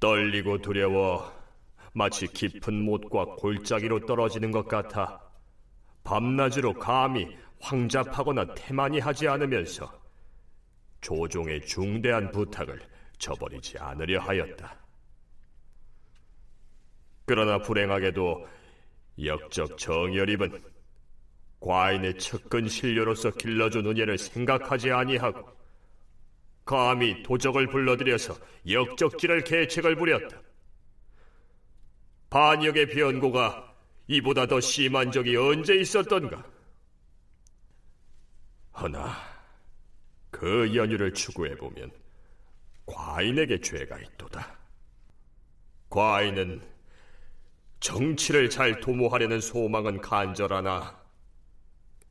떨리고 0.00 0.58
두려워 0.58 1.32
마치 1.92 2.26
깊은 2.26 2.74
못과 2.84 3.36
골짜기로 3.36 4.06
떨어지는 4.06 4.50
것 4.50 4.66
같아 4.66 5.20
밤낮으로 6.02 6.74
감히 6.74 7.28
황잡하거나 7.60 8.54
태만히 8.54 8.98
하지 8.98 9.28
않으면서 9.28 10.00
조종의 11.00 11.66
중대한 11.66 12.32
부탁을 12.32 12.80
저버리지 13.20 13.78
않으려 13.78 14.20
하였다. 14.20 14.76
그러나 17.26 17.58
불행하게도 17.58 18.48
역적 19.22 19.78
정열입은 19.78 20.60
과인의 21.60 22.18
측근 22.18 22.66
신료로서 22.66 23.30
길러준 23.32 23.86
은혜를 23.86 24.18
생각하지 24.18 24.90
아니하고 24.90 25.48
감히 26.64 27.22
도적을 27.22 27.68
불러들여서 27.68 28.34
역적질할 28.68 29.44
계책을 29.44 29.94
부렸다. 29.94 30.40
반역의 32.30 32.86
변고가 32.88 33.74
이보다 34.06 34.46
더 34.46 34.60
심한 34.60 35.12
적이 35.12 35.36
언제 35.36 35.76
있었던가? 35.76 36.44
허나 38.80 39.16
그 40.30 40.74
연유를 40.74 41.12
추구해 41.12 41.54
보면 41.56 41.99
과인에게 42.90 43.60
죄가 43.60 43.98
있도다. 43.98 44.58
과인은 45.88 46.60
정치를 47.80 48.50
잘 48.50 48.80
도모하려는 48.80 49.40
소망은 49.40 50.00
간절하나 50.00 51.00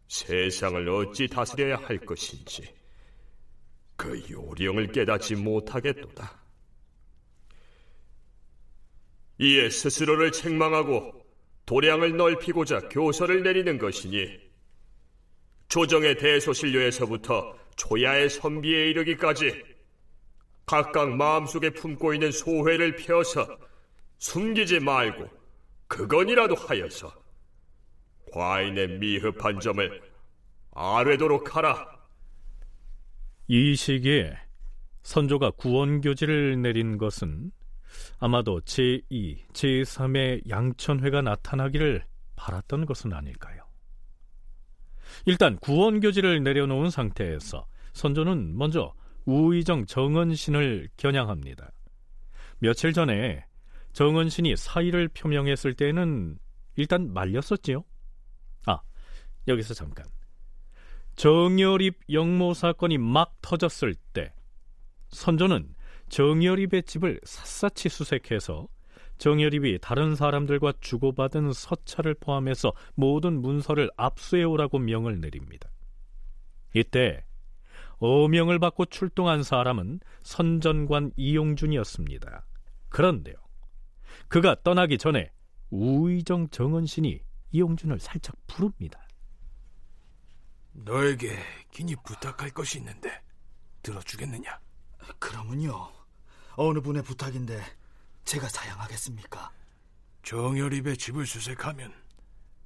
세상을 0.07 0.89
어찌 0.89 1.27
다스려야 1.27 1.77
할 1.77 1.99
것인지 1.99 2.73
그 3.95 4.23
요령을 4.29 4.91
깨닫지 4.91 5.35
못하겠도다. 5.35 6.39
이에 9.39 9.69
스스로를 9.69 10.31
책망하고 10.31 11.13
도량을 11.65 12.17
넓히고자 12.17 12.89
교서를 12.89 13.43
내리는 13.43 13.77
것이니 13.77 14.39
조정의 15.67 16.17
대소신료에서부터 16.17 17.55
초야의 17.75 18.29
선비에 18.29 18.89
이르기까지 18.89 19.68
각각 20.69 21.15
마음속에 21.15 21.71
품고 21.71 22.13
있는 22.13 22.31
소회를 22.31 22.95
펴서 22.95 23.57
숨기지 24.19 24.79
말고 24.79 25.27
그건이라도 25.87 26.53
하여서 26.53 27.11
과인의 28.31 28.99
미흡한 28.99 29.59
점을 29.59 30.01
아뢰도록 30.75 31.55
하라. 31.55 31.87
이 33.47 33.75
시기에 33.75 34.37
선조가 35.01 35.53
구원교지를 35.57 36.61
내린 36.61 36.99
것은 36.99 37.49
아마도 38.19 38.61
제2, 38.61 39.47
제3의 39.51 40.47
양천회가 40.47 41.23
나타나기를 41.23 42.05
바랐던 42.35 42.85
것은 42.85 43.13
아닐까요? 43.13 43.63
일단 45.25 45.57
구원교지를 45.57 46.43
내려놓은 46.43 46.91
상태에서 46.91 47.65
선조는 47.93 48.55
먼저 48.55 48.93
우의정 49.25 49.85
정은신을 49.85 50.89
겨냥합니다. 50.97 51.71
며칠 52.59 52.93
전에 52.93 53.45
정은신이 53.93 54.55
사의를 54.55 55.07
표명했을 55.09 55.73
때는 55.73 56.37
일단 56.75 57.13
말렸었지요. 57.13 57.83
아, 58.65 58.79
여기서 59.47 59.73
잠깐. 59.73 60.05
정열입 61.15 61.99
영모 62.09 62.53
사건이 62.53 62.97
막 62.97 63.35
터졌을 63.41 63.93
때 64.13 64.33
선조는 65.09 65.75
정열입의 66.07 66.83
집을 66.83 67.19
샅샅이 67.23 67.89
수색해서 67.89 68.67
정열입이 69.17 69.79
다른 69.81 70.15
사람들과 70.15 70.73
주고받은 70.79 71.51
서찰을 71.51 72.15
포함해서 72.15 72.71
모든 72.95 73.41
문서를 73.41 73.91
압수해 73.97 74.43
오라고 74.43 74.79
명을 74.79 75.19
내립니다. 75.19 75.69
이때 76.73 77.25
어명을 77.99 78.59
받고 78.59 78.85
출동한 78.85 79.43
사람은 79.43 79.99
선전관 80.23 81.11
이용준이었습니다. 81.15 82.45
그런데요. 82.89 83.35
그가 84.27 84.55
떠나기 84.63 84.97
전에 84.97 85.31
우의정 85.69 86.49
정은신이 86.49 87.21
이용준을 87.51 87.99
살짝 87.99 88.35
부릅니다. 88.47 88.99
너에게 90.71 91.37
긴히 91.71 91.95
부탁할 92.03 92.51
것이 92.51 92.77
있는데 92.77 93.21
들어주겠느냐? 93.83 94.59
그러면요. 95.19 95.91
어느 96.55 96.79
분의 96.79 97.03
부탁인데 97.03 97.61
제가 98.25 98.47
사양하겠습니까? 98.47 99.51
정열입의 100.23 100.97
집을 100.97 101.25
수색하면 101.25 101.93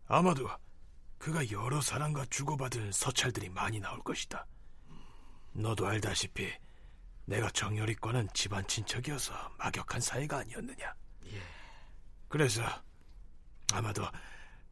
아마도 0.07 0.49
그가 1.17 1.49
여러 1.51 1.79
사람과 1.79 2.25
주고받은 2.25 2.91
서찰들이 2.91 3.49
많이 3.49 3.79
나올 3.79 3.99
것이다. 4.03 4.45
너도 5.53 5.87
알다시피 5.87 6.51
내가 7.25 7.49
정열입과는 7.51 8.29
집안 8.33 8.67
친척이어서 8.67 9.33
막역한 9.57 10.01
사이가 10.01 10.39
아니었느냐. 10.39 10.93
예. 11.27 11.41
그래서 12.27 12.61
아마도 13.71 14.05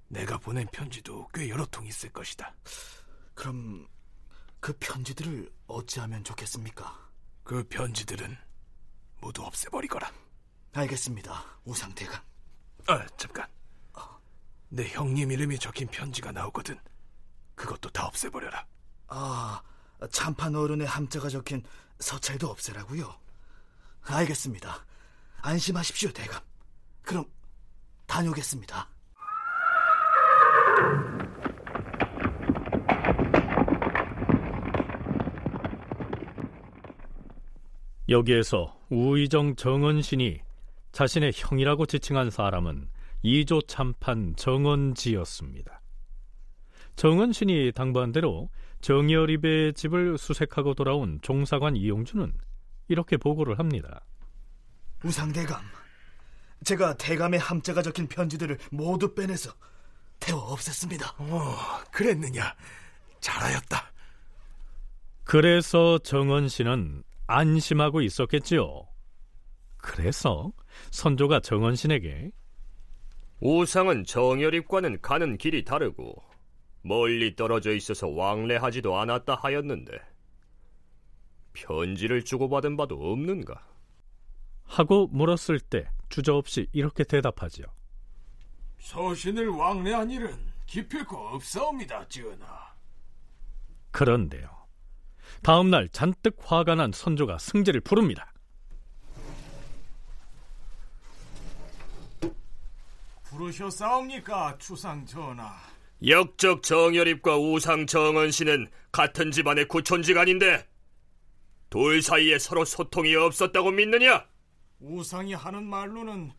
내가 0.08 0.38
보낸 0.38 0.68
편지도 0.68 1.28
꽤 1.34 1.48
여러 1.50 1.66
통 1.68 1.86
있을 1.88 2.10
것이다. 2.12 2.54
그럼 3.34 3.88
그 4.60 4.74
편지들을 4.74 5.50
어찌하면 5.68 6.24
좋겠습니까? 6.24 7.10
그 7.44 7.64
편지들은 7.64 8.38
모두 9.22 9.44
없애버리거라. 9.44 10.12
알겠습니다, 10.74 11.60
우상대감. 11.64 12.22
아, 12.88 13.08
잠깐. 13.18 13.48
내 14.74 14.88
형님 14.88 15.32
이름이 15.32 15.60
적힌 15.60 15.88
편지가 15.88 16.32
나오거든. 16.32 16.80
그것도 17.56 17.90
다 17.90 18.06
없애버려라. 18.06 18.66
아, 19.08 19.62
참판 20.10 20.56
어른의 20.56 20.88
함자가 20.88 21.30
적힌 21.30 21.64
서찰도 22.00 22.48
없애라고요? 22.48 23.14
알겠습니다. 24.04 24.86
안심하십시오, 25.42 26.12
대감. 26.12 26.42
그럼 27.04 27.26
다녀오겠습니다. 28.08 28.90
여기에서 38.10 38.78
우의정 38.90 39.56
정은신이 39.56 40.42
자신의 40.92 41.32
형이라고 41.34 41.86
지칭한 41.86 42.30
사람은 42.30 42.90
이조 43.24 43.62
참판 43.62 44.36
정은지였습니다. 44.36 45.82
정은신이 46.98 47.72
당부한 47.74 48.12
대로 48.12 48.50
정열입의 48.82 49.74
집을 49.74 50.18
수색하고 50.18 50.74
돌아온 50.74 51.20
종사관 51.22 51.76
이용준은 51.76 52.34
이렇게 52.88 53.18
보고를 53.18 53.60
합니다. 53.60 54.02
우상대감, 55.04 55.62
제가 56.64 56.96
대감의 56.96 57.40
함자가 57.40 57.82
적힌 57.82 58.08
편지들을 58.08 58.58
모두 58.72 59.14
빼내서 59.14 59.54
태워 60.20 60.56
없앴습니다. 60.56 61.20
어, 61.20 61.56
그랬느냐. 61.92 62.56
잘하였다. 63.20 63.92
그래서 65.24 65.98
정원 66.00 66.48
씨는 66.48 67.04
안심하고 67.28 68.02
있었겠지요. 68.02 68.88
그래서 69.78 70.52
선조가 70.92 71.40
정원 71.40 71.76
신에게 71.76 72.32
우상은 73.40 74.06
정열입과는 74.06 75.02
가는 75.02 75.38
길이 75.38 75.64
다르고 75.64 76.31
멀리 76.82 77.36
떨어져 77.36 77.74
있어서 77.74 78.08
왕래하지도 78.08 78.98
않았다 78.98 79.36
하였는데 79.36 80.00
편지를 81.54 82.24
주고받은 82.24 82.78
바도 82.78 82.96
없는가? 83.12 83.68
하고 84.64 85.08
물었을 85.08 85.60
때 85.60 85.90
주저없이 86.10 86.68
이렇게 86.72 87.04
대답하지요. 87.04 87.66
서신을 88.80 89.50
왕래한 89.50 90.10
일은 90.10 90.52
기필코 90.66 91.16
없사옵니다, 91.16 92.08
지은아. 92.08 92.74
그런데요. 93.92 94.50
다음 95.44 95.70
날 95.70 95.90
잔뜩 95.90 96.38
화가 96.40 96.76
난 96.76 96.92
선조가 96.94 97.38
승재를 97.38 97.82
부릅니다. 97.82 98.32
부르셨사옵니까, 103.24 104.58
추상 104.58 105.06
전하? 105.06 105.71
역적 106.06 106.64
정열입과 106.64 107.38
우상 107.38 107.86
정은 107.86 108.32
씨는 108.32 108.70
같은 108.92 109.32
집안의 109.32 109.68
구촌지간인데 109.68 110.68
둘 111.70 112.02
사이에 112.02 112.40
서로 112.40 112.66
소통이 112.66 113.16
없었다고 113.16 113.72
믿느냐? 113.72 114.26
우상이 114.80 115.34
하는 115.34 115.64
말로는 115.64 116.32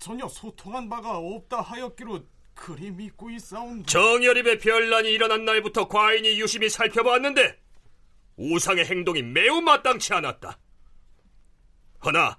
전혀 0.00 0.26
소통한 0.28 0.88
바가 0.88 1.16
없다 1.16 1.60
하였기로 1.60 2.24
그리 2.54 2.90
믿고 2.90 3.30
있사온다. 3.30 3.86
정열입의 3.86 4.58
변란이 4.58 5.10
일어난 5.12 5.44
날부터 5.44 5.88
과인이 5.88 6.40
유심히 6.40 6.68
살펴보았는데 6.68 7.58
우상의 8.36 8.84
행동이 8.84 9.22
매우 9.22 9.60
마땅치 9.60 10.12
않았다. 10.12 10.58
허나 12.04 12.38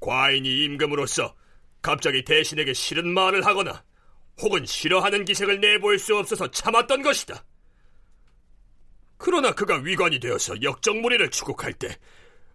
과인이 0.00 0.64
임금으로서 0.64 1.34
갑자기 1.80 2.24
대신에게 2.24 2.74
싫은 2.74 3.12
말을 3.12 3.44
하거나 3.44 3.82
혹은 4.40 4.66
싫어하는 4.66 5.24
기색을 5.24 5.60
내보일 5.60 5.98
수 5.98 6.16
없어서 6.16 6.50
참았던 6.50 7.02
것이다. 7.02 7.44
그러나 9.16 9.52
그가 9.52 9.76
위관이 9.78 10.18
되어서 10.20 10.60
역적무리를 10.60 11.30
추국할 11.30 11.72
때 11.72 11.96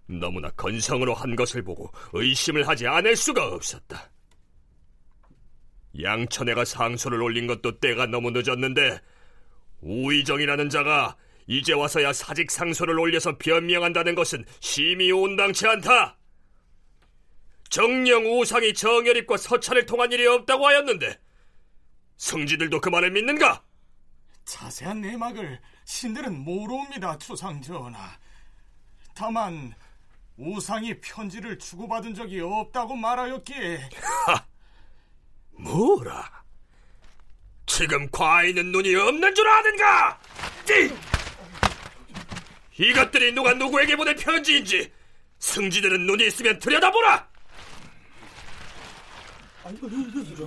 너무나 0.05 0.49
건성으로 0.51 1.13
한 1.13 1.35
것을 1.35 1.63
보고 1.63 1.91
의심을 2.13 2.67
하지 2.67 2.87
않을 2.87 3.15
수가 3.15 3.47
없었다. 3.47 4.11
양천애가 6.01 6.65
상소를 6.65 7.21
올린 7.21 7.47
것도 7.47 7.79
때가 7.79 8.05
너무 8.05 8.31
늦었는데 8.31 8.99
우의정이라는 9.81 10.69
자가 10.69 11.15
이제 11.47 11.73
와서야 11.73 12.13
사직 12.13 12.51
상소를 12.51 12.99
올려서 12.99 13.37
변명한다는 13.37 14.13
것은 14.13 14.45
심히 14.59 15.11
온당치 15.11 15.65
않다. 15.67 16.17
정령 17.69 18.25
우상이 18.25 18.73
정열입과 18.73 19.37
서찰을 19.37 19.85
통한 19.85 20.11
일이 20.11 20.27
없다고 20.27 20.67
하였는데 20.67 21.19
성지들도 22.19 22.81
그 22.81 22.89
말을 22.89 23.11
믿는가? 23.11 23.63
자세한 24.45 25.01
내막을 25.01 25.59
신들은 25.85 26.43
모르옵니다, 26.43 27.17
주상 27.17 27.61
전하. 27.61 28.17
다만 29.15 29.73
우상이 30.37 30.99
편지를 30.99 31.57
주고받은 31.57 32.13
적이 32.13 32.41
없다고 32.41 32.95
말하였기에 32.95 33.89
하, 34.25 34.45
뭐라? 35.51 36.43
지금 37.65 38.09
과인은 38.11 38.71
눈이 38.71 38.95
없는 38.95 39.33
줄 39.35 39.47
아는가? 39.47 40.19
띠! 40.65 40.93
이것들이 42.77 43.31
누가 43.33 43.53
누구에게 43.53 43.95
보낸 43.95 44.15
편지인지 44.15 44.91
승지들은 45.39 46.05
눈이 46.05 46.27
있으면 46.27 46.59
들여다보라! 46.59 47.29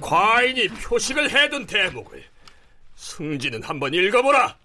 과인이 0.00 0.68
표식을 0.68 1.30
해둔 1.30 1.66
대목을 1.66 2.24
승지는 2.96 3.62
한번 3.62 3.94
읽어보라! 3.94 4.58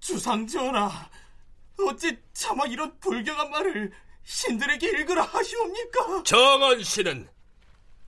주상 0.00 0.46
전하, 0.46 1.10
어찌 1.80 2.16
차마 2.32 2.64
이런 2.66 2.96
불경한 3.00 3.50
말을 3.50 3.92
신들에게 4.22 4.88
읽으라 4.88 5.22
하시옵니까? 5.22 6.22
정원 6.22 6.82
씨는 6.82 7.28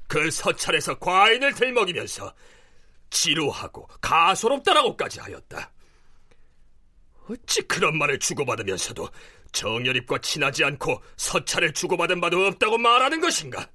그 0.06 0.30
서찰에서 0.30 0.98
과인을 0.98 1.54
들먹이면서 1.54 2.34
지루하고 3.10 3.88
가소롭다라고까지 4.00 5.20
하였다. 5.20 5.72
어찌 7.28 7.62
그런 7.62 7.98
말을 7.98 8.18
주고받으면서도 8.18 9.08
정열입과 9.52 10.18
친하지 10.18 10.64
않고 10.64 11.02
서찰을 11.16 11.72
주고받은 11.72 12.20
바도 12.20 12.46
없다고 12.46 12.78
말하는 12.78 13.20
것인가? 13.20 13.68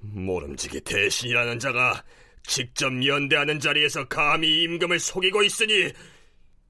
모름지기 0.00 0.80
대신이라는 0.82 1.58
자가 1.58 2.04
직접 2.46 2.92
연대하는 3.04 3.58
자리에서 3.58 4.06
감히 4.06 4.62
임금을 4.62 5.00
속이고 5.00 5.42
있으니 5.42 5.90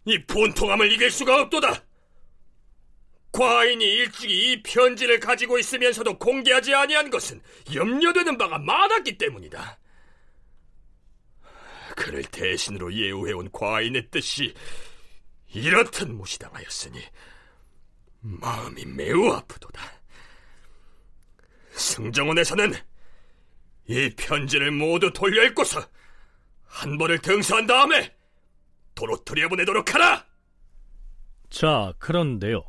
이 0.06 0.24
분통함을 0.26 0.90
이길 0.92 1.10
수가 1.10 1.42
없도다. 1.42 1.84
과인이 3.32 3.84
일찍이 3.84 4.52
이 4.52 4.62
편지를 4.62 5.20
가지고 5.20 5.58
있으면서도 5.58 6.18
공개하지 6.18 6.74
아니한 6.74 7.10
것은 7.10 7.42
염려되는 7.74 8.38
바가 8.38 8.58
많았기 8.58 9.18
때문이다. 9.18 9.78
그를 11.96 12.22
대신으로 12.24 12.92
예우해온 12.94 13.50
과인의 13.52 14.08
뜻이 14.10 14.54
이렇듯 15.52 16.08
무시당하였으니 16.08 17.02
마음이 18.26 18.84
매우 18.84 19.32
아프도다. 19.32 19.80
승정원에서는 21.72 22.72
이 23.88 24.10
편지를 24.16 24.72
모두 24.72 25.12
돌려 25.12 25.44
읽고서 25.44 25.80
한 26.64 26.98
번을 26.98 27.20
등수한 27.20 27.66
다음에 27.66 28.14
도로 28.94 29.16
들여보내도록 29.24 29.94
하라! 29.94 30.26
자, 31.50 31.92
그런데요. 31.98 32.62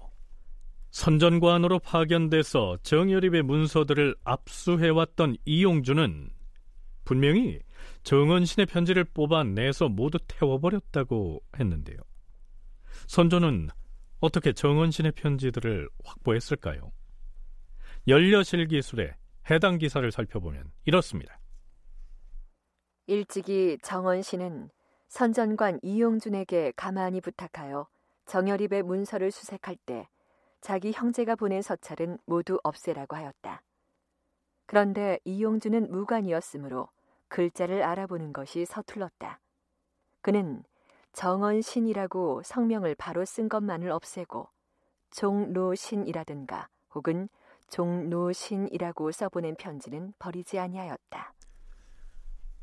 선전관으로 0.91 1.79
파견돼서 1.79 2.77
정열입의 2.83 3.43
문서들을 3.43 4.15
압수해왔던 4.23 5.37
이용주는 5.45 6.29
분명히 7.03 7.59
정은신의 8.03 8.67
편지를 8.67 9.03
뽑아내서 9.03 9.89
모두 9.89 10.17
태워버렸다고 10.27 11.41
했는데요. 11.59 11.97
선조는 13.07 13.69
어떻게 14.19 14.51
정은신의 14.53 15.11
편지들을 15.13 15.89
확보했을까요? 16.03 16.91
연려실 18.07 18.67
기술의 18.67 19.13
해당 19.49 19.77
기사를 19.77 20.09
살펴보면 20.11 20.71
이렇습니다. 20.85 21.39
일찍이 23.05 23.77
정원씨는 23.81 24.69
선전관 25.07 25.79
이용준에게 25.83 26.73
가만히 26.75 27.21
부탁하여 27.21 27.87
정열입의 28.25 28.83
문서를 28.83 29.31
수색할 29.31 29.77
때 29.85 30.07
자기 30.59 30.91
형제가 30.91 31.35
보낸 31.35 31.61
서찰은 31.61 32.17
모두 32.25 32.59
없애라고 32.63 33.15
하였다. 33.15 33.63
그런데 34.65 35.19
이용준은 35.23 35.91
무관이었으므로 35.91 36.89
글자를 37.29 37.83
알아보는 37.83 38.33
것이 38.33 38.65
서툴렀다. 38.65 39.39
그는 40.21 40.63
정원신이라고 41.17 42.43
성명을 42.45 42.93
바로 42.93 43.25
쓴 43.25 43.49
것만을 43.49 43.89
없애고 43.89 44.49
종로신이라든가 45.09 46.67
혹은 46.93 47.27
종노신이라고 47.71 49.11
써보낸 49.11 49.55
편지는 49.55 50.13
버리지 50.19 50.59
아니하였다. 50.59 51.33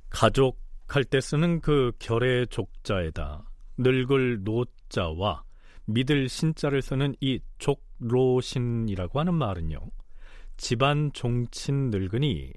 가족 0.09 0.57
할 0.87 1.03
때 1.03 1.21
쓰는 1.21 1.61
그 1.61 1.91
결의 1.99 2.47
족자에다 2.47 3.45
늙을 3.79 4.45
노자와 4.45 5.43
믿을 5.87 6.29
신자를 6.29 6.81
쓰는 6.81 7.17
이 7.21 7.41
족로신이라고 7.59 9.19
하는 9.19 9.35
말은요. 9.35 9.81
집안 10.57 11.13
종친 11.13 11.91
늙은이 11.91 12.53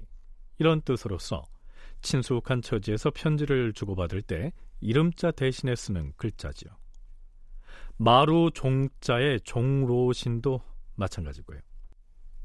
이런 0.60 0.80
뜻으로서 0.82 1.42
친숙한 2.02 2.62
처지에서 2.62 3.10
편지를 3.10 3.72
주고받을 3.72 4.22
때 4.22 4.52
이름자 4.80 5.30
대신에 5.30 5.74
쓰는 5.74 6.12
글자지요. 6.16 6.70
마루 7.96 8.50
종자의 8.54 9.40
종로신도 9.40 10.60
마찬가지고요. 10.94 11.60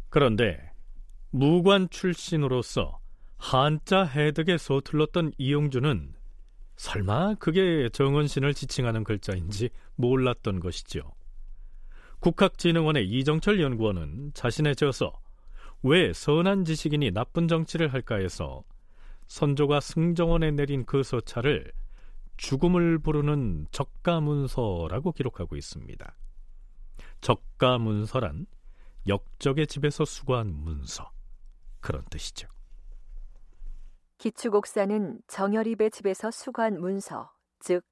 그런데 0.09 0.71
무관 1.29 1.89
출신으로서 1.89 2.99
한자 3.37 4.03
해득에 4.03 4.57
서툴렀던 4.57 5.33
이용주는 5.37 6.13
설마 6.75 7.35
그게 7.35 7.89
정은신을 7.89 8.53
지칭하는 8.53 9.03
글자인지 9.03 9.69
몰랐던 9.95 10.59
것이지요. 10.59 11.03
국학진흥원의 12.19 13.07
이정철 13.09 13.59
연구원은 13.59 14.31
자신의 14.33 14.75
저서 14.75 15.19
왜 15.83 16.13
선한 16.13 16.65
지식인이 16.65 17.11
나쁜 17.11 17.47
정치를 17.47 17.93
할까 17.93 18.15
해서 18.15 18.63
선조가 19.27 19.81
승정원에 19.81 20.51
내린 20.51 20.85
그 20.85 21.03
서찰을 21.03 21.71
죽음을 22.37 22.99
부르는 22.99 23.67
적가문서라고 23.71 25.11
기록하고 25.11 25.55
있습니다. 25.55 26.15
적가문서란 27.21 28.47
역적의 29.07 29.67
집에서 29.67 30.05
수고한 30.05 30.53
문서 30.53 31.11
그런 31.79 32.03
뜻이죠. 32.09 32.47
기축옥사는 34.17 35.21
정열입의 35.27 35.91
집에서 35.91 36.31
수고한 36.31 36.79
문서, 36.79 37.31
즉 37.59 37.83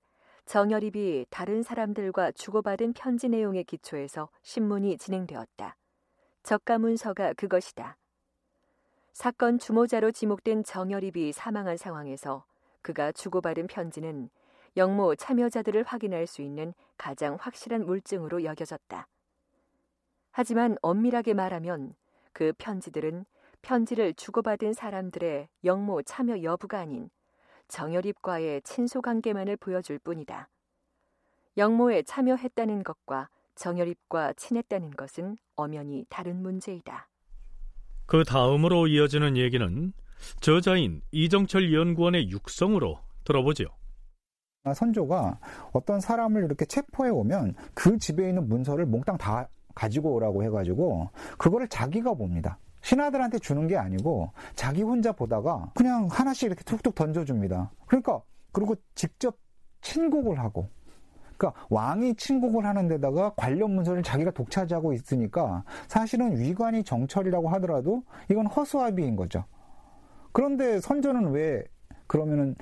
정열입이 0.46 1.28
다른 1.30 1.62
사람들과 1.62 2.32
주고받은 2.32 2.94
편지 2.94 3.30
내용의 3.30 3.66
기초에서 3.66 4.30
신문이 4.42 4.98
진행되었다. 4.98 5.78
적가문서가 6.44 7.34
그것이다. 7.34 7.98
사건 9.14 9.60
주모자로 9.60 10.12
지목된 10.12 10.64
정열입이 10.64 11.34
사망한 11.34 11.78
상황에서 11.78 12.46
그가 12.82 13.12
주고받은 13.12 13.67
편지는 13.67 14.30
영모 14.78 15.15
참여자들을 15.15 15.84
확인할 15.84 16.28
수 16.28 16.41
있는 16.41 16.74
가장 16.98 17.38
확실한 17.39 17.86
물증으로 17.86 18.44
여겨졌다. 18.44 19.08
하지만 20.32 20.78
엄밀하게 20.82 21.34
말하면 21.34 21.94
그 22.32 22.54
편지들은 22.58 23.26
편지를 23.62 24.13
주고받은 24.13 24.74
사람들의 24.74 25.50
영모 25.65 26.02
참여 26.04 26.44
여부가 26.44 26.80
아닌 26.80 27.10
정열입과의 27.67 28.62
친소 28.63 29.02
관계만을 29.02 29.58
보여줄 29.58 30.00
뿐이다. 30.00 30.50
영모에 31.58 32.04
참여했다는 32.04 32.84
것과 32.84 33.30
정열입과 33.56 34.34
친했다는 34.34 34.91
것은 34.91 35.38
엄연히 35.56 36.06
다른 36.10 36.41
문제이다. 36.41 37.08
그 38.06 38.24
다음으로 38.24 38.88
이어지는 38.88 39.38
얘기는 39.38 39.94
저자인 40.40 41.02
이정철 41.12 41.74
연구원의 41.74 42.30
육성으로 42.30 43.00
들어보죠. 43.24 43.66
선조가 44.76 45.40
어떤 45.74 46.00
사람을 46.00 46.44
이렇게 46.44 46.66
체포해 46.66 47.10
오면 47.10 47.56
그 47.74 47.98
집에 47.98 48.30
있는 48.30 48.48
문서를 48.48 48.86
몽땅 48.86 49.18
다 49.18 49.48
가지고 49.74 50.14
오라고 50.14 50.44
해가지고 50.44 51.10
그거를 51.38 51.68
자기가 51.68 52.14
봅니다. 52.14 52.60
신하들한테 52.82 53.40
주는 53.40 53.68
게 53.68 53.78
아니고 53.78 54.32
자기 54.56 54.82
혼자 54.84 55.12
보다가 55.12 55.72
그냥 55.76 56.08
하나씩 56.10 56.48
이렇게 56.48 56.64
툭툭 56.64 56.96
던져줍니다. 56.96 57.72
그러니까 57.86 58.22
그리고 58.52 58.76
직접 58.96 59.38
친곡을 59.82 60.40
하고 60.40 60.70
그러니까 61.38 61.66
왕이 61.70 62.16
친곡을 62.16 62.66
하는 62.66 62.88
데다가 62.88 63.34
관련 63.36 63.74
문서를 63.74 64.04
자기가 64.04 64.32
독차지하고 64.32 64.94
있으니까 64.94 65.64
사실은 65.88 66.38
위관이 66.40 66.84
정철이라고 66.84 67.50
하더라도 67.50 68.04
이건 68.30 68.46
허수아비인 68.46 69.16
거죠. 69.16 69.44
그런데 70.32 70.80
선조는 70.80 71.32
왜 71.32 71.63
그러면은 72.08 72.56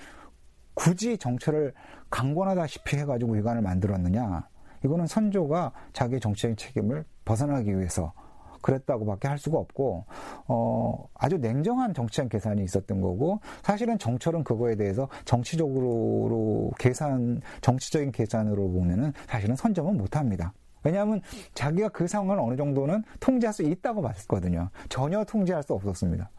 굳이 0.73 1.17
정체를 1.17 1.73
강권하다시피 2.09 2.97
해가지고 2.97 3.33
위관을 3.33 3.61
만들었느냐? 3.61 4.47
이거는 4.85 5.07
선조가 5.07 5.73
자기의 5.93 6.21
정치적인 6.21 6.55
책임을 6.55 7.03
벗어나기 7.25 7.77
위해서 7.77 8.13
그랬다고밖에 8.61 9.27
할 9.27 9.37
수가 9.37 9.57
없고 9.57 10.05
어 10.47 11.07
아주 11.13 11.37
냉정한 11.37 11.93
정치적 11.93 12.29
계산이 12.29 12.63
있었던 12.63 13.01
거고 13.01 13.39
사실은 13.61 13.97
정철은 13.97 14.43
그거에 14.43 14.75
대해서 14.75 15.07
정치적으로 15.25 16.71
계산 16.77 17.41
정치적인 17.61 18.11
계산으로 18.11 18.69
보면은 18.71 19.13
사실은 19.27 19.55
선점은 19.55 19.97
못합니다. 19.97 20.53
왜냐하면 20.83 21.21
자기가 21.53 21.89
그 21.89 22.07
상황을 22.07 22.39
어느 22.39 22.55
정도는 22.55 23.03
통제할 23.19 23.53
수 23.53 23.63
있다고 23.63 24.01
봤거든요. 24.01 24.69
전혀 24.87 25.23
통제할 25.23 25.63
수 25.63 25.73
없었습니다. 25.73 26.29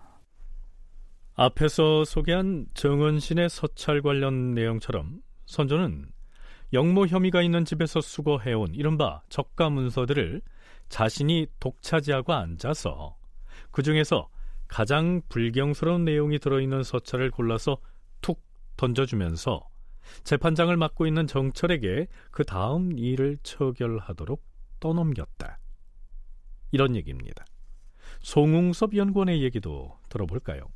앞에서 1.34 2.04
소개한 2.04 2.66
정은신의 2.74 3.48
서찰 3.48 4.02
관련 4.02 4.52
내용처럼 4.52 5.20
선조는 5.46 6.06
영모 6.72 7.06
혐의가 7.06 7.42
있는 7.42 7.64
집에서 7.64 8.00
수거해온 8.00 8.74
이른바 8.74 9.22
적가 9.28 9.70
문서들을 9.70 10.42
자신이 10.88 11.46
독차지하고 11.58 12.32
앉아서 12.32 13.16
그 13.70 13.82
중에서 13.82 14.28
가장 14.68 15.20
불경스러운 15.28 16.04
내용이 16.04 16.38
들어있는 16.38 16.84
서찰을 16.84 17.30
골라서 17.30 17.78
툭 18.20 18.40
던져주면서 18.76 19.68
재판장을 20.24 20.74
맡고 20.76 21.06
있는 21.06 21.26
정철에게 21.26 22.06
그 22.30 22.44
다음 22.44 22.98
일을 22.98 23.38
처결하도록 23.42 24.42
떠넘겼다. 24.78 25.58
이런 26.72 26.94
얘기입니다. 26.96 27.44
송웅섭 28.20 28.94
연구원의 28.94 29.42
얘기도 29.42 29.98
들어볼까요? 30.08 30.68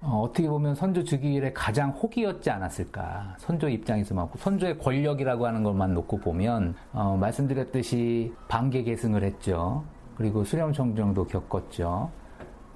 어, 0.00 0.30
떻게 0.32 0.48
보면 0.48 0.74
선조 0.76 1.02
즉위일에 1.02 1.52
가장 1.52 1.90
혹이었지 1.90 2.50
않았을까. 2.50 3.34
선조 3.38 3.68
입장에서만 3.68 4.28
선조의 4.36 4.78
권력이라고 4.78 5.46
하는 5.46 5.62
것만 5.64 5.92
놓고 5.94 6.18
보면 6.18 6.76
어, 6.92 7.16
말씀드렸듯이 7.20 8.32
반개 8.46 8.82
계승을 8.84 9.24
했죠. 9.24 9.84
그리고 10.16 10.44
수렴청정도 10.44 11.26
겪었죠. 11.26 12.10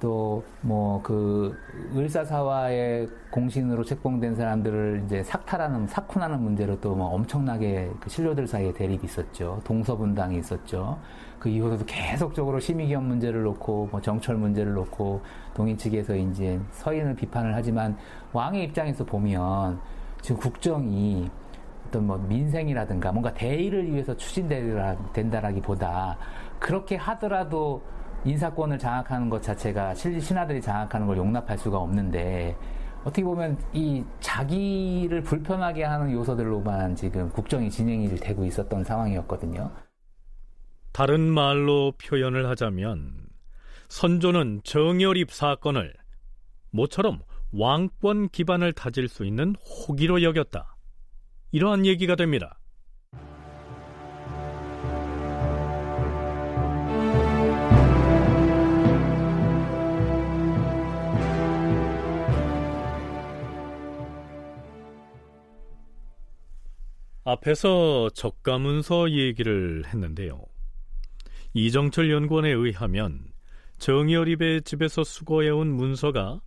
또 0.01 0.43
뭐 0.63 1.01
그 1.05 1.57
을사사화의 1.95 3.09
공신으로 3.31 3.85
책봉된 3.85 4.35
사람들을 4.35 5.03
이제 5.07 5.23
삭탈하는 5.23 5.87
사쿠나는 5.87 6.43
문제로 6.43 6.81
또 6.81 6.97
뭐 6.97 7.07
엄청나게 7.15 7.89
그 8.01 8.11
신료들 8.11 8.49
사이에 8.49 8.73
대립이 8.73 9.05
있었죠. 9.05 9.61
동서분당이 9.65 10.39
있었죠. 10.39 10.99
그 11.43 11.49
이후로도 11.49 11.85
계속적으로 11.87 12.61
심의기업 12.61 13.03
문제를 13.03 13.43
놓고 13.43 13.89
뭐 13.91 14.01
정철 14.01 14.37
문제를 14.37 14.75
놓고 14.75 15.23
동인 15.55 15.77
측에서 15.77 16.15
이제 16.15 16.61
서인을 16.71 17.17
비판을 17.17 17.53
하지만 17.53 17.97
왕의 18.33 18.63
입장에서 18.63 19.05
보면 19.05 19.81
지금 20.21 20.41
국정이 20.41 21.29
어떤 21.89 22.07
뭐 22.07 22.17
민생이라든가 22.17 23.11
뭔가 23.11 23.35
대의를 23.35 23.91
위해서 23.91 24.17
추진된다라기보다 24.17 26.17
그렇게 26.61 26.95
하더라도 26.95 27.83
인사권을 28.25 28.79
장악하는 28.79 29.29
것 29.29 29.43
자체가 29.43 29.95
신하들이 29.95 30.61
장악하는 30.61 31.09
걸 31.09 31.17
용납할 31.17 31.59
수가 31.59 31.77
없는데 31.77 32.57
어떻게 33.01 33.25
보면 33.25 33.59
이 33.73 34.05
자기를 34.21 35.25
불편하게 35.25 35.83
하는 35.83 36.13
요소들로만 36.13 36.95
지금 36.95 37.31
국정이 37.31 37.69
진행이 37.69 38.15
되고 38.15 38.45
있었던 38.45 38.85
상황이었거든요. 38.85 39.73
다른 40.93 41.33
말로 41.33 41.93
표현을 41.93 42.47
하자면 42.49 43.27
선조는 43.89 44.61
정열입 44.65 45.33
사건을 45.33 45.95
모처럼 46.71 47.21
왕권 47.53 48.29
기반을 48.29 48.73
다질 48.73 49.09
수 49.09 49.25
있는 49.25 49.55
호기로 49.57 50.23
여겼다. 50.23 50.77
이러한 51.51 51.87
얘기가 51.87 52.15
됩니다. 52.15 52.59
앞에서 67.25 68.11
적가문서 68.11 69.11
얘기를 69.11 69.85
했는데요. 69.87 70.52
이정철 71.55 72.11
연구원에 72.11 72.51
의하면 72.51 73.27
정열입의 73.79 74.63
집에서 74.63 75.05
수거해온 75.05 75.69
문서가 75.69 76.41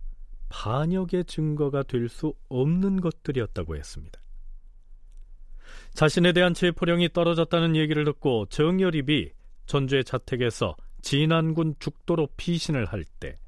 반역의 0.48 1.24
증거가 1.26 1.82
될 1.82 2.08
수 2.08 2.34
없는 2.48 3.00
것들이었다고 3.00 3.76
했습니다. 3.76 4.20
자신에 5.94 6.32
대한 6.32 6.54
체포령이 6.54 7.10
떨어졌다는 7.12 7.74
얘기를 7.76 8.04
듣고 8.04 8.46
정열입이 8.46 9.32
전주의 9.66 10.04
자택에서 10.04 10.76
진안군 11.02 11.76
죽도로 11.78 12.28
피신을 12.36 12.86
할 12.86 13.04
때 13.20 13.38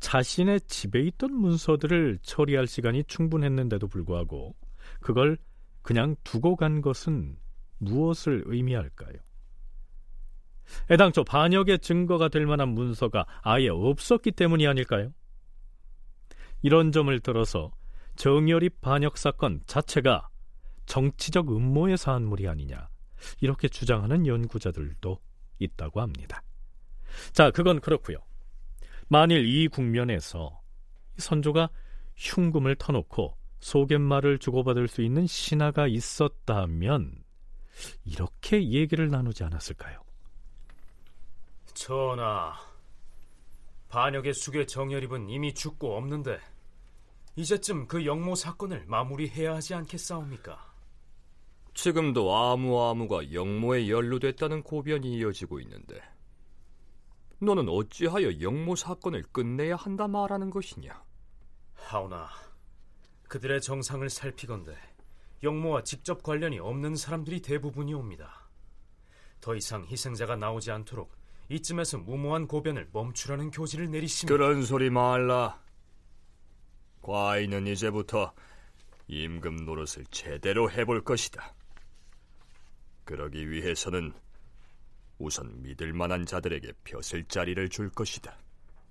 자신의 0.00 0.62
집에 0.62 1.00
있던 1.00 1.32
문서들을 1.32 2.18
처리할 2.22 2.66
시간이 2.66 3.04
충분했는데도 3.04 3.86
불구하고 3.88 4.54
그걸 5.00 5.38
그냥 5.82 6.16
두고 6.24 6.56
간 6.56 6.80
것은 6.82 7.36
무엇을 7.78 8.42
의미할까요? 8.46 9.14
애당초 10.90 11.24
반역의 11.24 11.80
증거가 11.80 12.28
될 12.28 12.46
만한 12.46 12.70
문서가 12.70 13.26
아예 13.42 13.68
없었기 13.68 14.32
때문이 14.32 14.66
아닐까요? 14.66 15.12
이런 16.62 16.92
점을 16.92 17.18
들어서 17.20 17.72
정열입 18.16 18.80
반역 18.80 19.16
사건 19.16 19.62
자체가 19.66 20.28
정치적 20.86 21.50
음모의 21.50 21.96
산물이 21.96 22.48
아니냐 22.48 22.88
이렇게 23.40 23.68
주장하는 23.68 24.26
연구자들도 24.26 25.20
있다고 25.58 26.00
합니다. 26.00 26.42
자, 27.32 27.50
그건 27.50 27.80
그렇고요. 27.80 28.18
만일 29.08 29.44
이 29.46 29.68
국면에서 29.68 30.60
선조가 31.18 31.70
흉금을 32.16 32.76
터놓고 32.76 33.36
소갯말을 33.60 34.38
주고받을 34.38 34.88
수 34.88 35.02
있는 35.02 35.26
신하가 35.26 35.86
있었다면 35.86 37.24
이렇게 38.04 38.68
얘기를 38.70 39.10
나누지 39.10 39.44
않았을까요? 39.44 40.02
전하, 41.74 42.54
반역의 43.88 44.34
수괴 44.34 44.66
정열입은 44.66 45.28
이미 45.28 45.54
죽고 45.54 45.96
없는데 45.96 46.38
이제쯤 47.36 47.86
그 47.86 48.04
영모 48.04 48.34
사건을 48.34 48.84
마무리해야 48.86 49.54
하지 49.54 49.74
않겠사옵니까? 49.74 50.70
지금도 51.74 52.34
아무아무가 52.34 53.32
영모에 53.32 53.88
연루됐다는 53.88 54.62
고변이 54.62 55.18
이어지고 55.18 55.60
있는데 55.60 56.00
너는 57.38 57.68
어찌하여 57.68 58.40
영모 58.40 58.76
사건을 58.76 59.22
끝내야 59.32 59.76
한다 59.76 60.06
말하는 60.06 60.50
것이냐? 60.50 61.02
하오나, 61.74 62.28
그들의 63.28 63.62
정상을 63.62 64.08
살피건대 64.10 64.76
영모와 65.42 65.84
직접 65.84 66.22
관련이 66.22 66.58
없는 66.58 66.96
사람들이 66.96 67.40
대부분이옵니다. 67.40 68.48
더 69.40 69.54
이상 69.54 69.86
희생자가 69.86 70.36
나오지 70.36 70.70
않도록 70.70 71.19
이쯤에서 71.50 71.98
무모한 71.98 72.46
고변을 72.46 72.88
멈추라는 72.92 73.50
교지를 73.50 73.90
내리시면 73.90 74.28
그런 74.28 74.62
소리 74.62 74.88
말라. 74.88 75.60
과인은 77.02 77.66
이제부터 77.66 78.32
임금 79.08 79.64
노릇을 79.64 80.04
제대로 80.12 80.70
해볼 80.70 81.02
것이다. 81.02 81.52
그러기 83.04 83.50
위해서는 83.50 84.12
우선 85.18 85.60
믿을 85.62 85.92
만한 85.92 86.24
자들에게 86.24 86.72
벼슬 86.84 87.24
자리를 87.24 87.68
줄 87.68 87.90
것이다. 87.90 88.38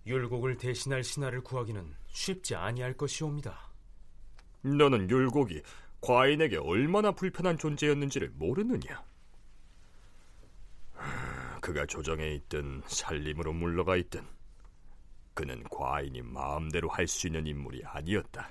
율곡을 0.05 0.57
대신할 0.57 1.03
신하를 1.03 1.41
구하기는 1.41 1.95
쉽지 2.07 2.55
아니할 2.55 2.93
것이옵니다. 2.93 3.69
너는 4.61 5.09
율곡이 5.09 5.61
과인에게 6.01 6.57
얼마나 6.57 7.11
불편한 7.11 7.57
존재였는지를 7.57 8.31
모르느냐? 8.35 9.03
그가 11.61 11.85
조정에 11.85 12.31
있든 12.35 12.81
살림으로 12.87 13.53
물러가 13.53 13.95
있든 13.97 14.25
그는 15.33 15.63
과인이 15.69 16.21
마음대로 16.21 16.89
할 16.89 17.07
수 17.07 17.27
있는 17.27 17.47
인물이 17.47 17.83
아니었다. 17.85 18.49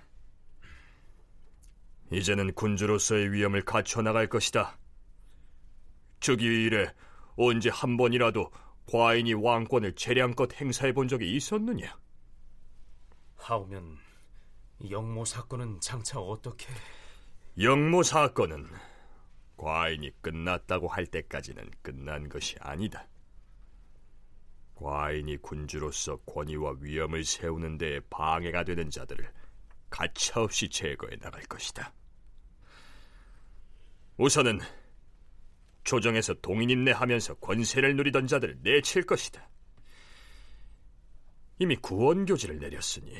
이제는 2.10 2.54
군주로서의 2.54 3.32
위엄을 3.32 3.62
갖춰 3.64 4.00
나갈 4.00 4.26
것이다. 4.28 4.78
즉위 6.20 6.64
이래 6.64 6.92
언제 7.36 7.68
한 7.70 7.96
번이라도 7.96 8.50
과인이 8.90 9.34
왕권을 9.34 9.94
재량껏 9.94 10.58
행사해 10.60 10.92
본 10.94 11.08
적이 11.08 11.36
있었느냐? 11.36 11.98
하오면 13.36 13.98
영모 14.90 15.24
사건은 15.26 15.80
장차 15.80 16.18
어떻게? 16.18 16.66
영모 17.60 18.02
사건은 18.02 18.66
과인이 19.58 20.10
끝났다고 20.22 20.88
할 20.88 21.04
때까지는 21.04 21.70
끝난 21.82 22.28
것이 22.28 22.56
아니다. 22.60 23.06
과인이 24.76 25.36
군주로서 25.38 26.16
권위와 26.18 26.76
위엄을 26.80 27.24
세우는 27.24 27.76
데 27.76 28.00
방해가 28.08 28.62
되는 28.62 28.88
자들을 28.88 29.30
가차없이 29.90 30.68
제거해 30.68 31.16
나갈 31.16 31.42
것이다. 31.42 31.92
우선은 34.16 34.60
조정에서 35.82 36.34
동인임내하면서 36.34 37.34
권세를 37.36 37.96
누리던 37.96 38.28
자들을 38.28 38.58
내칠 38.62 39.04
것이다. 39.04 39.48
이미 41.58 41.74
구원교지를 41.76 42.60
내렸으니 42.60 43.16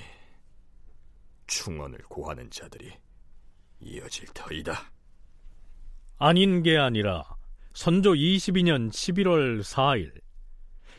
충원을 1.49 1.99
고하는 2.09 2.49
자들이 2.51 2.97
이어질 3.81 4.29
터이다. 4.29 4.98
아닌 6.19 6.65
게 6.65 6.77
아니라 6.77 7.23
선조 7.73 8.13
22년 8.13 8.91
11월 8.91 9.63
4일 9.63 10.21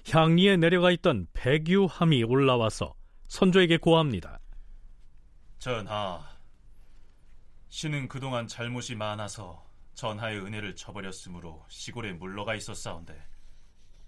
향리에 0.10 0.56
내려가 0.56 0.92
있던 0.92 1.28
백유함이 1.34 2.24
올라와서 2.24 2.96
선조에게 3.28 3.78
고합니다. 3.78 4.40
전하, 5.60 6.22
신은 7.68 8.08
그동안 8.08 8.48
잘못이 8.48 8.96
많아서 8.96 9.62
전하의 9.94 10.40
은혜를 10.40 10.78
저버렸으므로 10.78 11.66
시골에 11.68 12.14
물러가 12.14 12.56
있었사온데 12.56 13.14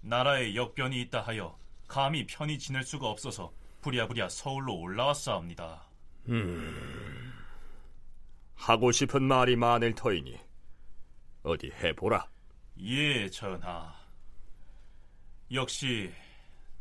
나라에 0.00 0.54
역변이 0.54 0.98
있다 1.02 1.20
하여 1.20 1.58
감히 1.88 2.26
편히 2.26 2.58
지낼 2.58 2.84
수가 2.84 3.06
없어서 3.08 3.52
부랴부랴 3.82 4.30
서울로 4.30 4.74
올라왔사옵니다. 4.78 5.82
음, 6.30 7.32
하고 8.54 8.90
싶은 8.92 9.22
말이 9.24 9.56
많을 9.56 9.94
터이니 9.94 10.38
어디 11.42 11.70
해보라. 11.82 12.26
예, 12.80 13.28
전하. 13.28 13.94
역시 15.52 16.12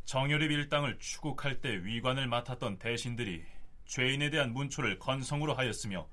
정열입 0.05 0.51
일당을 0.51 0.99
추국할 0.99 1.61
때 1.61 1.83
위관을 1.83 2.27
맡았던 2.27 2.79
대신들이 2.79 3.43
죄인에 3.85 4.29
대한 4.29 4.53
문초를 4.53 4.99
건성으로 4.99 5.53
하였으며 5.53 6.07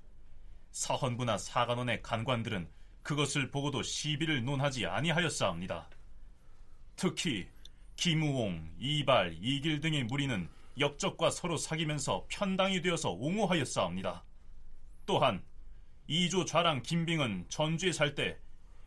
사헌부나 0.72 1.38
사관원의 1.38 2.02
간관들은 2.02 2.68
그것을 3.02 3.50
보고도 3.50 3.82
시비를 3.82 4.44
논하지 4.44 4.86
아니하였사옵니다. 4.86 5.88
특히 6.96 7.48
김우홍, 7.96 8.74
이발, 8.78 9.36
이길 9.40 9.80
등의 9.80 10.04
무리는 10.04 10.48
역적과 10.78 11.30
서로 11.30 11.56
사귀면서 11.56 12.26
편당이 12.28 12.82
되어서 12.82 13.10
옹호하였사옵니다. 13.10 14.24
또한 15.06 15.42
이조 16.08 16.46
좌랑 16.46 16.82
김빙은 16.82 17.44
전주에 17.48 17.92
살 17.92 18.14
때 18.14 18.38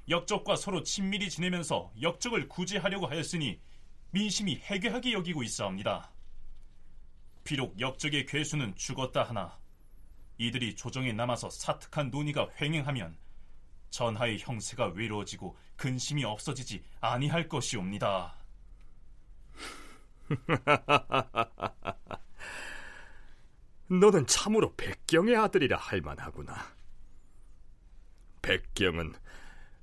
역적과 0.09 0.55
서로 0.55 0.81
친밀히 0.83 1.29
지내면서 1.29 1.93
역적을 2.01 2.49
구제하려고 2.49 3.05
하였으니 3.05 3.61
민심이 4.09 4.57
해괴하게 4.57 5.13
여기고 5.13 5.43
있사옵니다. 5.43 6.11
비록 7.43 7.79
역적의 7.79 8.25
괴수는 8.25 8.75
죽었다 8.75 9.23
하나 9.23 9.57
이들이 10.37 10.75
조정에 10.75 11.13
남아서 11.13 11.49
사특한 11.51 12.09
논의가 12.09 12.49
횡행하면 12.59 13.15
전하의 13.91 14.39
형세가 14.39 14.87
외로워지고 14.87 15.55
근심이 15.75 16.25
없어지지 16.25 16.83
아니할 16.99 17.47
것이옵니다. 17.47 18.35
너는 23.87 24.25
참으로 24.25 24.73
백경의 24.75 25.35
아들이라 25.35 25.77
할 25.77 26.01
만하구나. 26.01 26.80
백경은 28.41 29.13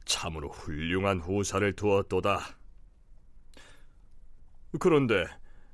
참으로 0.04 0.48
훌륭한 0.48 1.20
후사를 1.20 1.72
두었도다. 1.74 2.40
그런데 4.80 5.26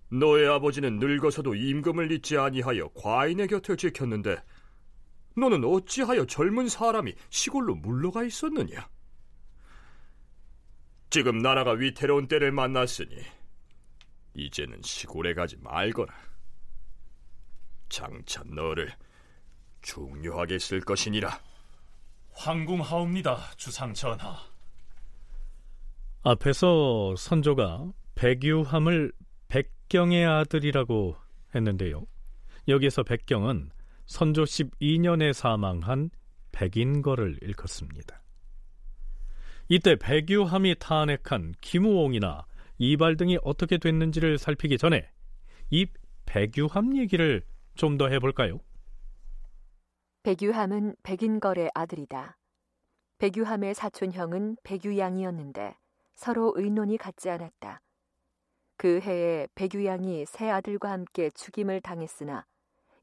너의 0.08 0.48
아버지는 0.48 0.98
늙어서도 0.98 1.54
임금을 1.54 2.12
잊지 2.12 2.38
아니하여 2.38 2.88
과인의 2.94 3.48
곁을 3.48 3.76
지켰는데 3.76 4.36
너는 5.36 5.64
어찌하여 5.64 6.26
젊은 6.26 6.68
사람이 6.68 7.14
시골로 7.30 7.74
물러가 7.76 8.22
있었느냐? 8.24 8.88
지금 11.10 11.38
나라가 11.38 11.72
위태로운 11.72 12.28
때를 12.28 12.52
만났으니 12.52 13.16
이제는 14.34 14.80
시골에 14.82 15.34
가지 15.34 15.56
말거라. 15.58 16.12
장차 17.88 18.42
너를 18.46 18.92
중요하게 19.82 20.58
쓸 20.58 20.80
것이니라. 20.80 21.40
황궁하옵니다, 22.34 23.52
주상전하. 23.56 24.36
앞에서 26.22 27.14
선조가 27.16 27.92
백유함을 28.14 29.12
백경의 29.48 30.26
아들이라고 30.26 31.16
했는데요. 31.54 32.04
여기서 32.68 33.02
백경은 33.02 33.70
선조 34.06 34.44
12년에 34.44 35.32
사망한 35.32 36.10
백인거를 36.52 37.38
일컫습니다. 37.42 38.22
이때 39.68 39.96
백유함이 39.96 40.76
탄핵한 40.78 41.54
김우홍이나 41.60 42.46
이발 42.78 43.16
등이 43.16 43.38
어떻게 43.42 43.78
됐는지를 43.78 44.38
살피기 44.38 44.78
전에 44.78 45.08
이 45.70 45.86
백유함 46.26 46.96
얘기를 46.98 47.42
좀 47.74 47.98
더 47.98 48.08
해볼까요? 48.08 48.60
백유함은 50.24 50.96
백인걸의 51.02 51.70
아들이다. 51.74 52.38
백유함의 53.18 53.74
사촌형은 53.74 54.56
백유양이었는데 54.62 55.76
서로 56.14 56.54
의논이 56.56 56.96
같지 56.96 57.28
않았다. 57.28 57.82
그 58.78 59.00
해에 59.00 59.46
백유양이 59.54 60.24
새 60.24 60.48
아들과 60.48 60.92
함께 60.92 61.28
죽임을 61.28 61.82
당했으나 61.82 62.46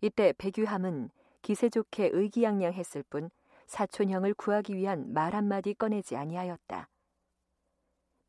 이때 0.02 0.34
백유함은 0.36 1.12
기세 1.44 1.70
좋게 1.70 2.10
의기양양했을 2.12 3.04
뿐 3.04 3.30
사촌형을 3.68 4.34
구하기 4.34 4.76
위한 4.76 5.14
말 5.14 5.36
한마디 5.36 5.76
꺼내지 5.76 6.16
아니하였다. 6.16 6.90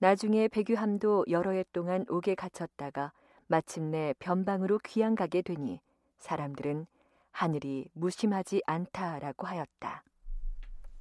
나중에 0.01 0.49
백유함도 0.49 1.25
여러 1.31 1.53
해 1.53 1.65
동안 1.73 2.05
옥에 2.11 2.35
갇혔다가 2.35 3.15
마침내 3.47 4.13
변방으로 4.19 4.81
귀양 4.85 5.15
가게 5.15 5.41
되니 5.41 5.81
사람들은 6.19 6.87
하늘이 7.33 7.87
무심하지 7.95 8.63
않다라고 8.67 9.47
하였다. 9.47 10.05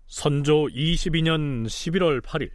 선조 0.07 0.65
22년 0.67 1.65
11월 1.65 2.21
8일 2.21 2.51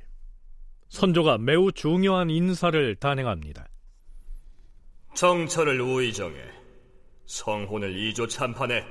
선조가 0.89 1.39
매우 1.39 1.73
중요한 1.73 2.31
인사를 2.31 2.97
단행합니다. 2.97 3.67
정철을 5.15 5.81
우의정해 5.81 6.37
성혼을 7.27 7.97
이조 7.97 8.27
참판해 8.29 8.85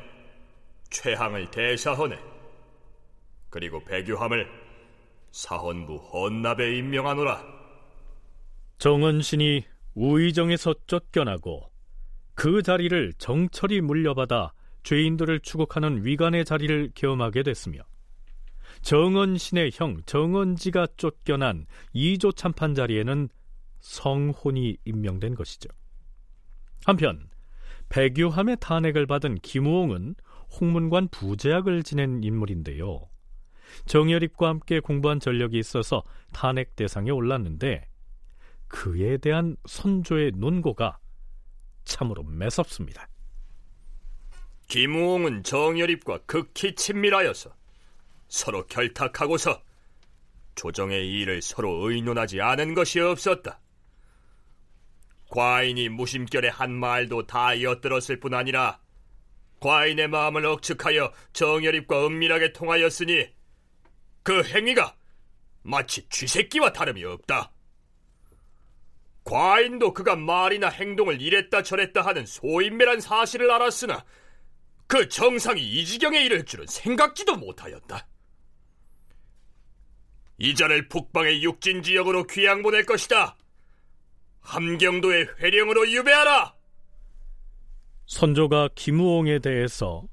최항을 0.90 1.52
대사헌해 1.52 2.18
그리고 3.50 3.84
배규함을 3.86 4.48
사헌부 5.32 5.96
헌납에 5.96 6.78
임명하노라. 6.78 7.44
정은신이 8.80 9.64
우의정에서 9.94 10.74
쫓겨나고 10.88 11.72
그 12.34 12.62
자리를 12.62 13.14
정철이 13.18 13.82
물려받아 13.82 14.52
죄인들을 14.86 15.42
추국하는 15.42 16.06
위관의 16.06 16.46
자리를 16.46 16.92
겸하게 16.94 17.44
됐으며 17.44 17.82
정은신의 18.82 19.72
형 19.74 19.98
정은지가 20.06 20.88
쫓겨난 20.96 21.66
이조 21.94 22.32
참판 22.34 22.76
자리에는 22.76 23.30
성혼이 23.80 24.78
임명된 24.86 25.36
것이죠. 25.36 25.70
한편 26.86 27.30
백유함의 27.90 28.58
탄핵을 28.60 29.08
받은 29.08 29.40
김우홍은 29.40 30.16
홍문관 30.60 31.08
부제학을 31.10 31.84
지낸 31.84 32.24
인물인데요. 32.24 33.10
정열입과 33.88 34.48
함께 34.48 34.80
공부한 34.80 35.20
전력이 35.20 35.58
있어서 35.58 36.04
탄핵 36.32 36.76
대상에 36.76 37.10
올랐는데 37.10 37.88
그에 38.68 39.18
대한 39.18 39.58
선조의 39.66 40.34
논고가 40.36 41.00
참으로 41.86 42.24
매섭습니다. 42.24 43.08
김우홍은 44.68 45.44
정열입과 45.44 46.20
극히 46.26 46.76
친밀하여서 46.76 47.56
서로 48.28 48.66
결탁하고서 48.68 49.62
조정의 50.56 51.12
일을 51.12 51.42
서로 51.42 51.90
의논하지 51.90 52.42
않은 52.42 52.74
것이 52.74 53.00
없었다. 53.00 53.60
과인이 55.30 55.90
무심결에 55.90 56.50
한 56.50 56.72
말도 56.72 57.28
다 57.28 57.62
엿들었을 57.62 58.20
뿐 58.20 58.34
아니라 58.34 58.80
과인의 59.60 60.08
마음을 60.08 60.46
억측하여 60.46 61.12
정열입과 61.34 62.08
은밀하게 62.08 62.54
통하였으니 62.54 63.30
그 64.24 64.44
행위가 64.44 64.96
마치 65.64 66.08
쥐새끼와 66.10 66.72
다름이 66.74 67.04
없다. 67.04 67.52
과인도 69.24 69.94
그가 69.94 70.16
말이나 70.16 70.70
행동을 70.70 71.20
이랬다 71.20 71.64
저랬다 71.64 72.02
하는 72.04 72.26
소인매란 72.26 73.02
사실을 73.02 73.50
알았으나 73.52 74.06
그 74.88 75.08
정상이 75.10 75.62
이 75.62 75.86
지경에 75.86 76.24
이를 76.24 76.46
줄은 76.46 76.66
생각지도 76.68 77.38
못하였다. 77.38 78.08
이자를 80.38 80.88
북방의 80.90 81.44
육진 81.44 81.82
지역으로 81.82 82.28
귀양 82.28 82.62
보낼 82.62 82.86
것이다. 82.86 83.38
함경도의 84.42 85.28
회령으로 85.40 85.90
유배하라. 85.92 86.54
선조가 88.06 88.70
김우홍에 88.76 89.40
대해서 89.40 90.04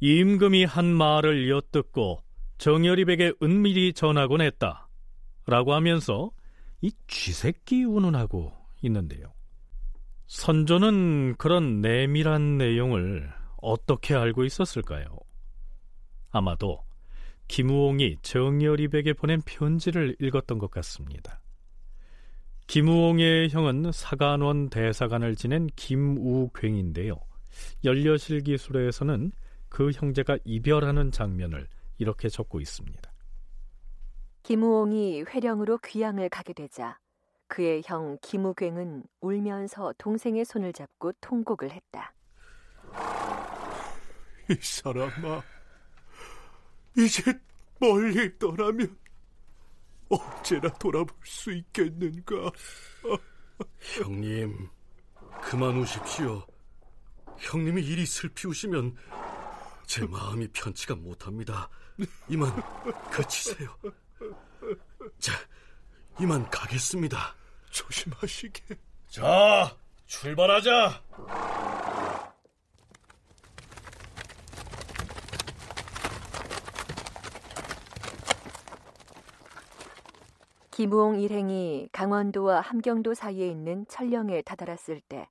임금이 0.00 0.64
한 0.64 0.84
말을 0.86 1.48
엿듣고 1.48 2.22
정열입에게 2.58 3.32
은밀히 3.42 3.92
전하곤 3.94 4.42
했다. 4.42 4.88
라고 5.46 5.74
하면서 5.74 6.30
이 6.82 6.92
쥐새끼 7.06 7.84
운운하고 7.84 8.52
있는데요. 8.82 9.32
선조는 10.26 11.36
그런 11.36 11.80
내밀한 11.80 12.58
내용을 12.58 13.32
어떻게 13.56 14.14
알고 14.14 14.44
있었을까요? 14.44 15.06
아마도 16.30 16.84
김우홍이 17.48 18.18
정열입에게 18.22 19.12
보낸 19.12 19.40
편지를 19.44 20.16
읽었던 20.20 20.58
것 20.58 20.70
같습니다. 20.70 21.40
김우홍의 22.66 23.50
형은 23.50 23.92
사간원 23.92 24.68
대사관을 24.70 25.36
지낸 25.36 25.68
김우괭인데요. 25.76 27.14
열려실 27.84 28.42
기술에서는 28.42 29.30
그 29.68 29.90
형제가 29.92 30.38
이별하는 30.44 31.12
장면을 31.12 31.68
이렇게 31.98 32.28
적고 32.28 32.60
있습니다. 32.60 33.12
김우홍이 34.42 35.22
회령으로 35.22 35.78
귀양을 35.78 36.28
가게 36.28 36.52
되자 36.52 36.98
그의 37.48 37.82
형 37.84 38.18
김우괭은 38.20 39.04
울면서 39.20 39.94
동생의 39.98 40.44
손을 40.44 40.72
잡고 40.72 41.12
통곡을 41.20 41.70
했다. 41.70 42.12
이 44.48 44.56
사람아, 44.60 45.42
이제 46.96 47.38
멀리 47.80 48.38
떠나면 48.38 48.96
언제나 50.08 50.68
돌아볼 50.74 51.16
수 51.24 51.52
있겠는가? 51.52 52.50
형님, 53.78 54.68
그만 55.42 55.76
우십시오. 55.78 56.46
형님이 57.38 57.82
일이 57.82 58.06
슬피우시면 58.06 58.96
제 59.86 60.06
마음이 60.06 60.48
편치가 60.48 60.94
못합니다. 60.94 61.68
이만 62.28 62.50
그치세요. 63.10 63.76
자, 65.18 65.32
이만 66.20 66.48
가겠습니다. 66.50 67.34
조심하시게. 67.70 68.78
자, 69.08 69.76
출발하자. 70.06 71.02
김우홍 80.76 81.20
일행이 81.20 81.88
강원도와 81.90 82.60
함경도 82.60 83.14
사이에 83.14 83.48
있는 83.48 83.86
천령에 83.88 84.42
다다랐을 84.42 85.00
때 85.08 85.26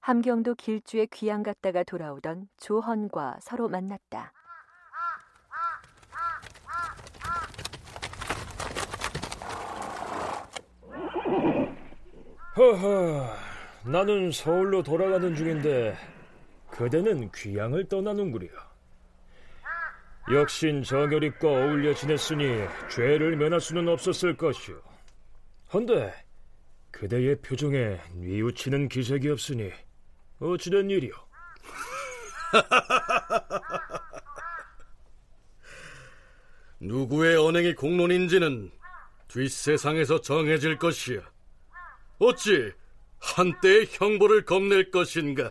함경도 0.00 0.56
길주에 0.56 1.06
귀양 1.06 1.42
갔다가 1.42 1.84
돌아오던 1.84 2.48
조헌과 2.58 3.38
서로 3.40 3.70
만났다. 3.70 4.34
허허, 12.58 13.26
나는 13.90 14.32
서울로 14.32 14.82
돌아가는 14.82 15.34
중인데 15.34 15.96
그대는 16.68 17.30
귀양을 17.34 17.88
떠나는구려. 17.88 18.73
역신 20.32 20.82
정열입과 20.82 21.46
어울려 21.46 21.94
지냈으니 21.94 22.66
죄를 22.90 23.36
면할 23.36 23.60
수는 23.60 23.86
없었을 23.88 24.34
것이오. 24.36 24.80
헌데 25.72 26.12
그대의 26.90 27.36
표정에 27.42 28.00
뉘우치는 28.14 28.88
기색이 28.88 29.28
없으니 29.28 29.70
어찌된 30.40 30.88
일이오? 30.88 31.12
누구의 36.80 37.36
언행이 37.36 37.74
공론인지는 37.74 38.72
뒷세상에서 39.28 40.22
정해질 40.22 40.78
것이야. 40.78 41.20
어찌 42.18 42.72
한때의 43.18 43.88
형벌을 43.90 44.46
겁낼 44.46 44.90
것인가? 44.90 45.50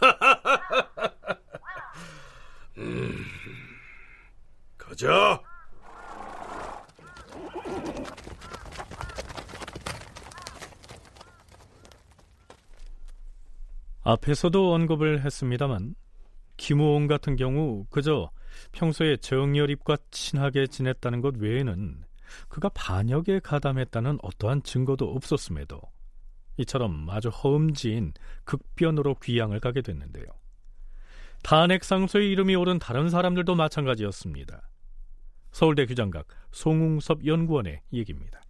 음, 2.78 3.24
가자. 4.94 5.42
앞에서도 14.04 14.74
언급을 14.74 15.24
했습니다만 15.24 15.94
김우홍 16.56 17.06
같은 17.08 17.36
경우 17.36 17.86
그저 17.90 18.30
평소에 18.72 19.16
정열입과 19.16 19.96
친하게 20.10 20.66
지냈다는 20.66 21.20
것 21.20 21.36
외에는 21.38 22.04
그가 22.48 22.68
반역에 22.68 23.40
가담했다는 23.40 24.18
어떠한 24.22 24.62
증거도 24.62 25.10
없었음에도 25.14 25.80
이처럼 26.58 27.08
아주 27.10 27.30
허음지인 27.30 28.12
극변으로 28.44 29.16
귀양을 29.16 29.58
가게 29.60 29.80
됐는데요. 29.82 30.26
탄핵 31.42 31.82
상소의 31.82 32.30
이름이 32.30 32.54
오른 32.54 32.78
다른 32.78 33.08
사람들도 33.08 33.54
마찬가지였습니다. 33.54 34.62
서울대 35.54 35.86
규장각 35.86 36.26
송웅섭 36.50 37.24
연구원의 37.24 37.80
얘기입니다. 37.92 38.40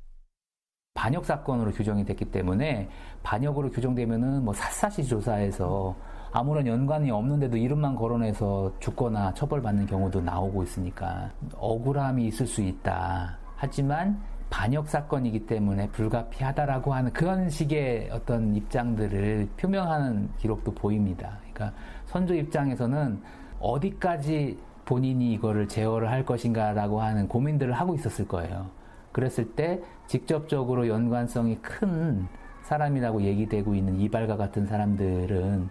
반역 0.95 1.27
사건으로 1.27 1.71
규정이 1.71 2.03
됐기 2.07 2.25
때문에 2.25 2.89
반역으로 3.23 3.71
규정되면은 3.73 4.43
뭐 4.43 4.55
샅샅이 4.55 5.05
조사해서 5.05 5.95
아무런 6.33 6.67
연관이 6.67 7.11
없는데도 7.11 7.59
이름만 7.59 7.95
거론해서 7.95 8.73
죽거나 8.81 9.35
처벌받는 9.35 9.85
경우도 9.85 10.23
나오고 10.23 10.63
있으니까 10.63 11.31
억울함이 11.57 12.27
있을 12.29 12.47
수 12.47 12.63
있다. 12.63 13.39
하지만 13.55 14.19
반역 14.49 14.89
사건이기 14.89 15.45
때문에 15.45 15.91
불가피하다라고 15.91 16.95
하는 16.95 17.13
그런 17.13 17.51
식의 17.51 18.09
어떤 18.13 18.57
입장들을 18.57 19.51
표명하는 19.59 20.31
기록도 20.39 20.73
보입니다. 20.73 21.39
그러니까 21.53 21.79
선조 22.07 22.35
입장에서는 22.35 23.21
어디까지 23.61 24.57
본인이 24.85 25.33
이거를 25.35 25.69
제어를 25.69 26.11
할 26.11 26.25
것인가라고 26.25 27.01
하는 27.01 27.29
고민들을 27.29 27.73
하고 27.73 27.95
있었을 27.95 28.29
거예요. 28.29 28.71
그랬을 29.13 29.55
때 29.55 29.83
직접적으로 30.07 30.89
연관성이 30.89 31.57
큰 31.57 32.27
사람이라고 32.63 33.23
얘기되고 33.23 33.75
있는 33.75 34.01
이발과 34.01 34.37
같은 34.37 34.67
사람들은 34.67 35.69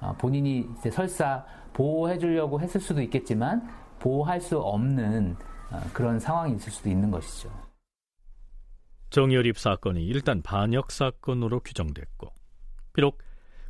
어, 0.00 0.14
본인이 0.18 0.68
이제 0.78 0.90
설사 0.90 1.44
보호해 1.72 2.18
주려고 2.18 2.60
했을 2.60 2.80
수도 2.80 3.00
있겠지만 3.02 3.68
보호할 3.98 4.40
수 4.40 4.58
없는 4.58 5.36
어, 5.70 5.80
그런 5.92 6.18
상황이 6.18 6.54
있을 6.56 6.72
수도 6.72 6.90
있는 6.90 7.10
것이죠. 7.10 7.50
정열입 9.10 9.58
사건이 9.58 10.04
일단 10.04 10.42
반역 10.42 10.90
사건으로 10.90 11.60
규정됐고 11.60 12.32
비록 12.92 13.18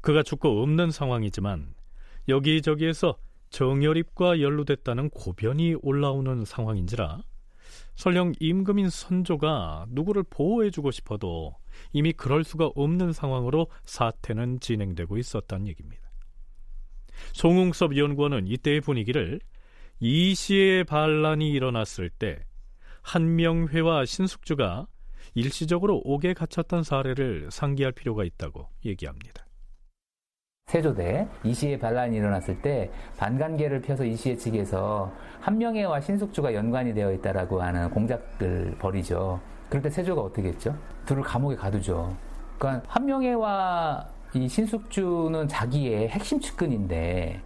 그가 0.00 0.22
죽고 0.22 0.62
없는 0.62 0.90
상황이지만 0.90 1.74
여기저기에서 2.28 3.16
정열입과 3.52 4.40
연루됐다는 4.40 5.10
고변이 5.10 5.76
올라오는 5.82 6.44
상황인지라 6.44 7.22
설령 7.94 8.32
임금인 8.40 8.88
선조가 8.88 9.86
누구를 9.90 10.24
보호해주고 10.24 10.90
싶어도 10.90 11.54
이미 11.92 12.12
그럴 12.12 12.44
수가 12.44 12.70
없는 12.74 13.12
상황으로 13.12 13.68
사태는 13.84 14.60
진행되고 14.60 15.18
있었단 15.18 15.66
얘기입니다. 15.68 16.02
송웅섭 17.34 17.96
연구원은 17.96 18.46
이때의 18.46 18.80
분위기를 18.80 19.38
이 20.00 20.34
시의 20.34 20.84
반란이 20.84 21.50
일어났을 21.50 22.08
때 22.08 22.44
한명회와 23.02 24.06
신숙주가 24.06 24.86
일시적으로 25.34 26.00
옥에 26.04 26.34
갇혔던 26.34 26.82
사례를 26.82 27.50
상기할 27.50 27.92
필요가 27.92 28.24
있다고 28.24 28.68
얘기합니다. 28.84 29.41
세조대 30.72 31.28
이시의 31.44 31.78
반란이 31.78 32.16
일어났을 32.16 32.62
때 32.62 32.90
반관계를 33.18 33.82
펴서 33.82 34.06
이시의 34.06 34.38
측에서 34.38 35.12
한명회와 35.42 36.00
신숙주가 36.00 36.54
연관이 36.54 36.94
되어 36.94 37.12
있다라고 37.12 37.60
하는 37.60 37.90
공작을 37.90 38.76
벌이죠. 38.78 39.38
그럴 39.68 39.82
때 39.82 39.90
세조가 39.90 40.22
어떻게 40.22 40.48
했죠? 40.48 40.74
둘을 41.04 41.22
감옥에 41.24 41.56
가두죠. 41.56 42.16
그러니까 42.58 42.84
한명회와 42.88 44.06
이 44.32 44.48
신숙주는 44.48 45.46
자기의 45.46 46.08
핵심 46.08 46.40
측근인데 46.40 47.42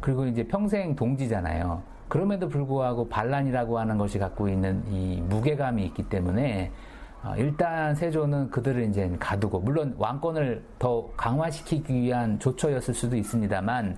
그리고 0.00 0.26
이제 0.26 0.42
평생 0.42 0.96
동지잖아요. 0.96 1.80
그럼에도 2.08 2.48
불구하고 2.48 3.08
반란이라고 3.08 3.78
하는 3.78 3.98
것이 3.98 4.18
갖고 4.18 4.48
있는 4.48 4.82
이 4.90 5.22
무게감이 5.28 5.84
있기 5.84 6.08
때문에 6.08 6.72
어, 6.72 6.97
일단 7.36 7.94
세조는 7.94 8.50
그들을 8.50 8.84
이제 8.88 9.10
가두고 9.18 9.60
물론 9.60 9.94
왕권을 9.98 10.62
더 10.78 11.08
강화시키기 11.16 11.94
위한 11.94 12.38
조처였을 12.38 12.94
수도 12.94 13.16
있습니다만 13.16 13.96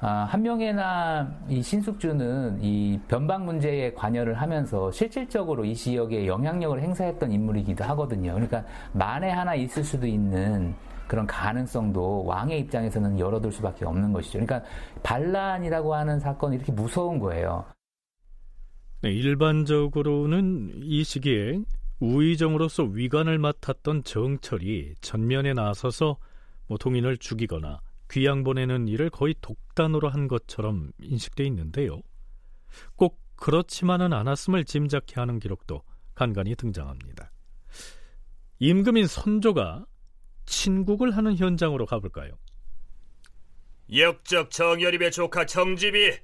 아, 0.00 0.26
한명회나 0.30 1.26
이 1.48 1.62
신숙주는 1.62 2.58
이 2.60 3.00
변방 3.08 3.46
문제에 3.46 3.92
관여를 3.94 4.34
하면서 4.34 4.90
실질적으로 4.90 5.64
이 5.64 5.74
지역에 5.74 6.26
영향력을 6.26 6.80
행사했던 6.82 7.32
인물이기도 7.32 7.82
하거든요. 7.84 8.34
그러니까 8.34 8.62
만에 8.92 9.30
하나 9.30 9.54
있을 9.54 9.82
수도 9.82 10.06
있는 10.06 10.74
그런 11.06 11.26
가능성도 11.26 12.24
왕의 12.26 12.60
입장에서는 12.60 13.18
열어둘 13.18 13.52
수밖에 13.52 13.86
없는 13.86 14.12
것이죠. 14.12 14.38
그러니까 14.38 14.62
반란이라고 15.02 15.94
하는 15.94 16.20
사건이 16.20 16.56
이렇게 16.56 16.72
무서운 16.72 17.18
거예요. 17.18 17.64
네, 19.02 19.10
일반적으로는 19.12 20.82
이 20.82 21.04
시기에 21.04 21.60
우의정으로서 22.00 22.84
위관을 22.84 23.38
맡았던 23.38 24.04
정철이 24.04 24.94
전면에 25.00 25.54
나서서 25.54 26.18
뭐 26.66 26.78
동인을 26.78 27.16
죽이거나 27.16 27.80
귀양 28.10 28.44
보내는 28.44 28.88
일을 28.88 29.10
거의 29.10 29.34
독단으로 29.40 30.08
한 30.08 30.28
것처럼 30.28 30.92
인식돼 31.00 31.44
있는데요. 31.44 32.00
꼭 32.96 33.20
그렇지만은 33.36 34.12
않았음을 34.12 34.64
짐작케 34.64 35.14
하는 35.16 35.38
기록도 35.38 35.82
간간히 36.14 36.54
등장합니다. 36.54 37.30
임금인 38.58 39.06
선조가 39.06 39.86
친국을 40.46 41.16
하는 41.16 41.36
현장으로 41.36 41.86
가볼까요? 41.86 42.38
역적 43.94 44.50
정열입의 44.50 45.10
조카 45.12 45.46
정집이 45.46 46.18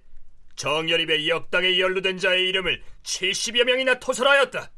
정열입의 0.56 1.28
역당에 1.28 1.78
연루된 1.78 2.18
자의 2.18 2.48
이름을 2.48 2.82
70여 3.02 3.64
명이나 3.64 3.98
토설하였다. 3.98 4.70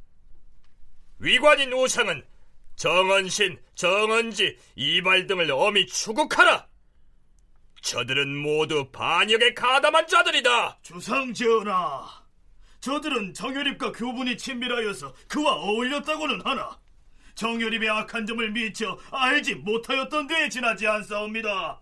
위관인 1.25 1.73
우상은 1.73 2.23
정언신, 2.77 3.59
정언지, 3.75 4.59
이발 4.77 5.27
등을 5.27 5.51
엄히 5.53 5.87
추국하라. 5.87 6.67
저들은 7.81 8.37
모두 8.37 8.91
반역에 8.93 9.55
가담한 9.55 10.07
자들이다. 10.07 10.81
주상전하, 10.83 12.07
저들은 12.81 13.33
정열입과 13.33 13.93
교분이 13.93 14.37
친밀하여서 14.37 15.15
그와 15.27 15.55
어울렸다고는 15.55 16.43
하나 16.43 16.79
정열입의 17.37 17.89
악한 17.89 18.27
점을 18.27 18.51
미처 18.51 18.99
알지 19.11 19.55
못하였던 19.55 20.27
데에 20.27 20.51
지나지 20.51 20.87
않사옵니다. 20.87 21.81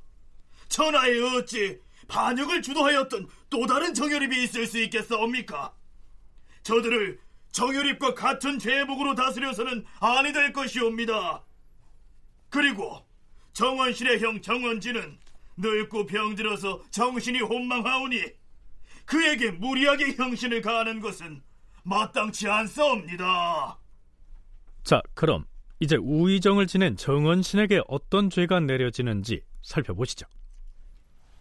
천하에 0.69 1.19
어찌 1.19 1.81
반역을 2.07 2.63
주도하였던 2.63 3.29
또 3.51 3.67
다른 3.67 3.93
정열입이 3.93 4.45
있을 4.45 4.69
수 4.69 4.79
있겠사옵니까? 4.79 5.75
저들을 6.63 7.19
정유립과 7.53 8.15
같은 8.15 8.59
제복으로 8.59 9.15
다스려서는 9.15 9.85
아니 10.01 10.33
될 10.33 10.53
것이옵니다. 10.53 11.45
그리고 12.49 13.07
정원실의 13.53 14.21
형 14.21 14.41
정원지는 14.41 15.19
늙고 15.57 16.07
병들어서 16.07 16.83
정신이 16.91 17.41
혼망하오니 17.41 18.23
그에게 19.05 19.51
무리하게 19.51 20.15
형신을 20.15 20.63
가하는 20.63 21.01
것은 21.01 21.43
마땅치 21.85 22.49
않사옵니다. 22.49 23.79
자, 24.83 25.03
그럼 25.15 25.45
이제 25.81 25.97
우의정을 25.97 26.67
지낸 26.67 26.97
정원신에게 26.97 27.83
어떤 27.89 28.31
죄가 28.31 28.61
내려지는지 28.61 29.43
살펴보시죠. 29.63 30.27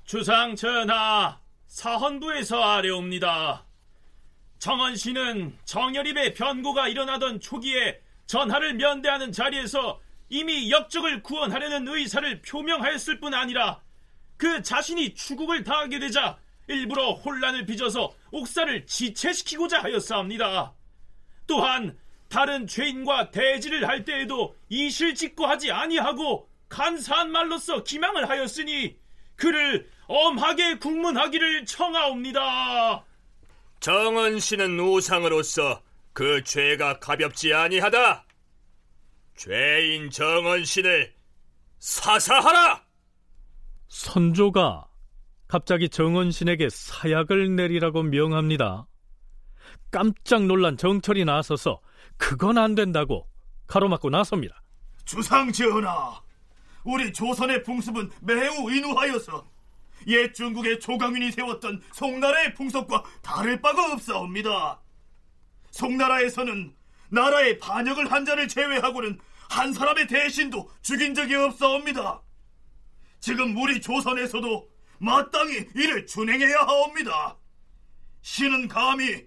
주상 0.04 0.56
전하, 0.56 1.40
사헌부에서 1.68 2.62
아뢰옵니다. 2.62 3.66
정원 4.62 4.96
씨는 4.96 5.58
정열입의 5.66 6.36
변고가 6.36 6.88
일어나던 6.88 7.40
초기에 7.40 8.00
전하를 8.28 8.76
면대하는 8.76 9.32
자리에서 9.32 10.00
이미 10.30 10.70
역적을 10.70 11.24
구원하려는 11.24 11.88
의사를 11.88 12.44
표명하였을 12.44 13.20
뿐 13.20 13.34
아니라 13.34 13.82
그 14.38 14.62
자신이 14.62 15.16
추국을 15.16 15.64
당하게 15.64 15.98
되자 15.98 16.38
일부러 16.68 17.14
혼란을 17.14 17.66
빚어서 17.66 18.14
옥사를 18.30 18.86
지체시키고자 18.86 19.82
하였사옵니다. 19.82 20.74
또한 21.48 21.98
다른 22.30 22.68
죄인과 22.68 23.32
대지를 23.32 23.88
할 23.88 24.06
때에도 24.06 24.56
이실직고 24.70 25.48
하지 25.48 25.72
아니하고 25.72 26.48
간사한 26.70 27.32
말로써 27.32 27.84
기망을 27.84 28.30
하였으니 28.30 28.96
그를 29.36 29.90
엄하게 30.06 30.78
국문하기를 30.78 31.66
청하옵니다. 31.66 33.06
정은 33.82 34.38
씨는 34.40 34.80
우상으로서 34.80 35.82
그 36.14 36.44
죄가 36.44 37.00
가볍지 37.00 37.52
아니하다. 37.52 38.26
죄인 39.36 40.12
정은 40.12 40.64
씨를 40.64 41.12
사사하라. 41.80 42.86
선조가 43.88 44.88
갑자기 45.48 45.90
정원신에게 45.90 46.70
사약을 46.70 47.56
내리라고 47.56 48.04
명합니다. 48.04 48.86
깜짝 49.90 50.46
놀란 50.46 50.78
정철이 50.78 51.26
나서서 51.26 51.82
그건 52.18 52.60
안 52.60 52.76
된다고 52.76 53.28
가로막고 53.66 54.12
나섭니다. 54.12 54.62
주상 55.06 55.52
전하, 55.52 56.22
우리 56.84 57.12
조선의 57.12 57.64
풍습은 57.64 58.12
매우 58.22 58.72
인후하여서 58.72 59.44
옛 60.08 60.34
중국의 60.34 60.80
조강윤이 60.80 61.32
세웠던 61.32 61.82
송나라의 61.94 62.54
풍속과 62.54 63.04
다를 63.22 63.62
바가 63.62 63.94
없사옵니다. 63.94 64.82
송나라에서는 65.72 66.76
나라의 67.10 67.58
반역을 67.60 68.12
한 68.12 68.26
자를 68.26 68.48
제외하고는 68.48 69.20
한 69.50 69.74
사람의 69.74 70.08
대신도 70.08 70.70
죽인 70.82 71.14
적이 71.14 71.36
없사옵니다. 71.36 72.22
지금 73.20 73.56
우리 73.58 73.82
조선에서도 73.82 74.70
마땅히 75.00 75.68
이를 75.76 76.06
준행해야 76.06 76.58
하옵니다. 76.60 77.38
신은 78.22 78.68
감히 78.68 79.26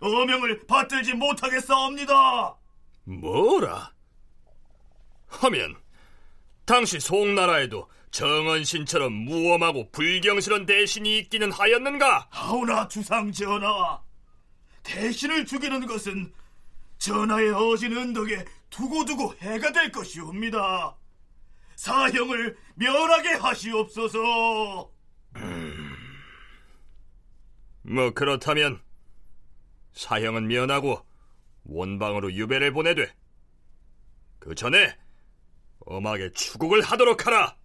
어명을 0.00 0.66
받들지 0.66 1.14
못하겠사옵니다. 1.14 2.56
뭐라? 3.04 3.92
하면 5.28 5.76
당시 6.64 7.00
송나라에도 7.00 7.88
정언신처럼 8.12 9.12
무엄하고 9.12 9.90
불경스런 9.90 10.66
대신이 10.66 11.18
있기는 11.18 11.50
하였는가? 11.50 12.28
하오나 12.30 12.86
주상 12.86 13.32
전하, 13.32 14.00
대신을 14.82 15.46
죽이는 15.46 15.86
것은 15.86 16.32
전하의 16.98 17.52
어진 17.52 17.96
은덕에 17.96 18.44
두고두고 18.70 19.34
해가 19.38 19.72
될 19.72 19.90
것이옵니다. 19.90 20.96
사형을 21.74 22.56
면하게 22.74 23.30
하시옵소서. 23.30 24.92
음... 25.36 25.96
뭐 27.82 28.10
그렇다면 28.12 28.80
사형은 29.94 30.46
면하고 30.46 31.04
원방으로 31.64 32.32
유배를 32.32 32.72
보내되 32.72 33.12
그 34.38 34.54
전에 34.54 34.96
엄하게 35.80 36.30
추국을 36.32 36.82
하도록 36.82 37.26
하라. 37.26 37.56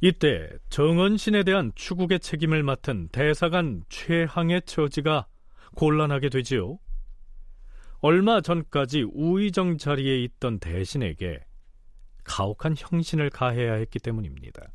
이때 0.00 0.50
정언신에 0.68 1.42
대한 1.42 1.72
추국의 1.74 2.20
책임을 2.20 2.62
맡은 2.62 3.08
대사관 3.08 3.82
최항의 3.88 4.62
처지가 4.66 5.26
곤란하게 5.74 6.28
되지요. 6.28 6.78
얼마 8.00 8.40
전까지 8.40 9.06
우의정 9.12 9.78
자리에 9.78 10.22
있던 10.24 10.58
대신에게 10.58 11.44
가혹한 12.24 12.74
형신을 12.76 13.30
가해야 13.30 13.74
했기 13.74 13.98
때문입니다. 13.98 14.70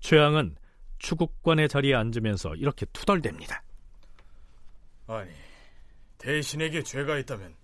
최항은 0.00 0.56
추국관의 0.98 1.68
자리에 1.68 1.94
앉으면서 1.94 2.54
이렇게 2.54 2.86
투덜댑니다. 2.86 3.60
아니, 5.08 5.30
대신에게 6.18 6.82
죄가 6.82 7.18
있다면 7.18 7.54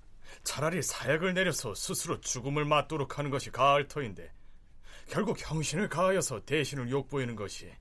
차라리 0.43 0.83
사약을 0.83 1.35
내려서 1.35 1.75
스스로 1.75 2.21
죽음을 2.21 2.65
맞도록 2.65 3.19
하는 3.19 3.31
것이 3.31 3.51
가을 3.51 3.87
터인데 3.87 4.33
결국 5.09 5.39
형신을 5.39 5.89
가하여서 5.89 6.45
대신을 6.45 6.91
욕보이는 6.91 7.37
것이 7.37 7.73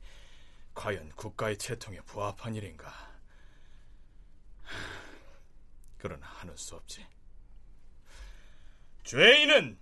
과연 0.73 1.09
국가의 1.15 1.57
채통에 1.57 1.99
부합한 2.01 2.55
일인가? 2.55 2.93
그러나 5.97 6.25
하는 6.25 6.55
수 6.55 6.75
없지. 6.75 7.05
죄인은 9.03 9.77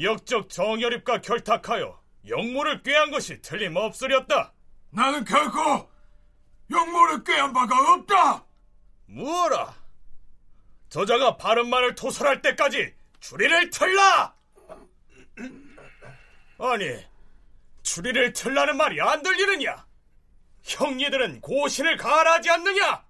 역적 0.00 0.48
정열입과 0.48 1.20
결탁하여 1.22 2.00
영모를 2.28 2.82
꾀한 2.82 3.10
것이 3.10 3.40
틀림없으렸다. 3.40 4.52
나는 4.90 5.24
결코 5.24 5.90
영모를 6.70 7.24
꾀한 7.24 7.52
바가 7.52 7.94
없다. 7.94 8.46
무어라? 9.06 9.74
저자가 10.88 11.36
바른 11.36 11.68
말을 11.68 11.94
토설할 11.94 12.42
때까지 12.42 12.94
줄이를 13.20 13.70
틀라! 13.70 14.34
아니, 16.58 17.04
추리를 17.82 18.32
틀라는 18.32 18.76
말이 18.76 19.00
안 19.00 19.22
들리느냐? 19.22 19.86
형님들은 20.62 21.42
고신을 21.42 21.96
가하지 21.96 22.50
않느냐? 22.50 23.04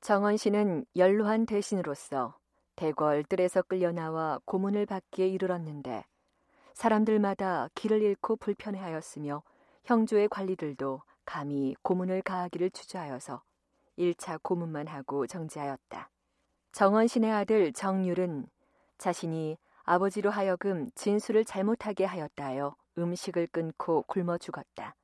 정원 0.00 0.36
씨는 0.36 0.86
연로한 0.96 1.46
대신으로서 1.46 2.38
대궐 2.76 3.24
뜰에서 3.24 3.62
끌려 3.62 3.90
나와 3.92 4.38
고문을 4.44 4.86
받기에 4.86 5.26
이르렀는데 5.26 6.04
사람들마다 6.74 7.68
길을 7.74 8.02
잃고 8.02 8.36
불편해하였으며 8.36 9.42
형조의 9.84 10.28
관리들도 10.28 11.02
감히 11.24 11.74
고문을 11.82 12.22
가하기를 12.22 12.70
주저하여서 12.70 13.42
1차 13.98 14.42
고문만 14.42 14.86
하고 14.86 15.26
정지하였다. 15.26 16.10
정원신의 16.72 17.32
아들 17.32 17.72
정률은 17.72 18.48
자신이 18.98 19.56
아버지로 19.84 20.30
하여금 20.30 20.90
진술을 20.94 21.44
잘못하게 21.44 22.04
하였다 22.04 22.44
하여 22.44 22.76
음식을 22.98 23.46
끊고 23.48 24.02
굶어 24.02 24.38
죽었다. 24.38 24.94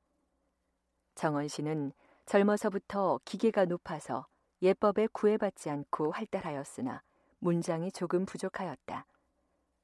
정원신은 1.15 1.93
젊어서부터 2.27 3.21
기계가 3.25 3.65
높아서 3.67 4.27
예법에 4.61 5.09
구애받지 5.13 5.71
않고 5.71 6.13
활달하였으나 6.13 7.03
문장이 7.39 7.93
조금 7.93 8.25
부족하였다. 8.25 9.07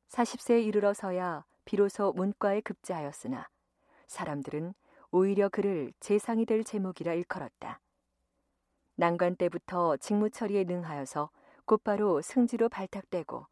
40세에 0.08 0.64
이르러서야 0.64 1.44
비로소 1.64 2.12
문과에 2.12 2.60
급제하였으나 2.60 3.48
사람들은 4.06 4.74
오히려 5.10 5.48
그를 5.48 5.92
재상이 6.00 6.46
될 6.46 6.64
제목이라 6.64 7.14
일컬었다. 7.14 7.80
난관 9.00 9.36
때부터 9.36 9.96
직무 9.98 10.28
처리에 10.28 10.64
능하여서 10.64 11.30
곧바로 11.66 12.20
승지로 12.20 12.68
발탁되고 12.68 13.46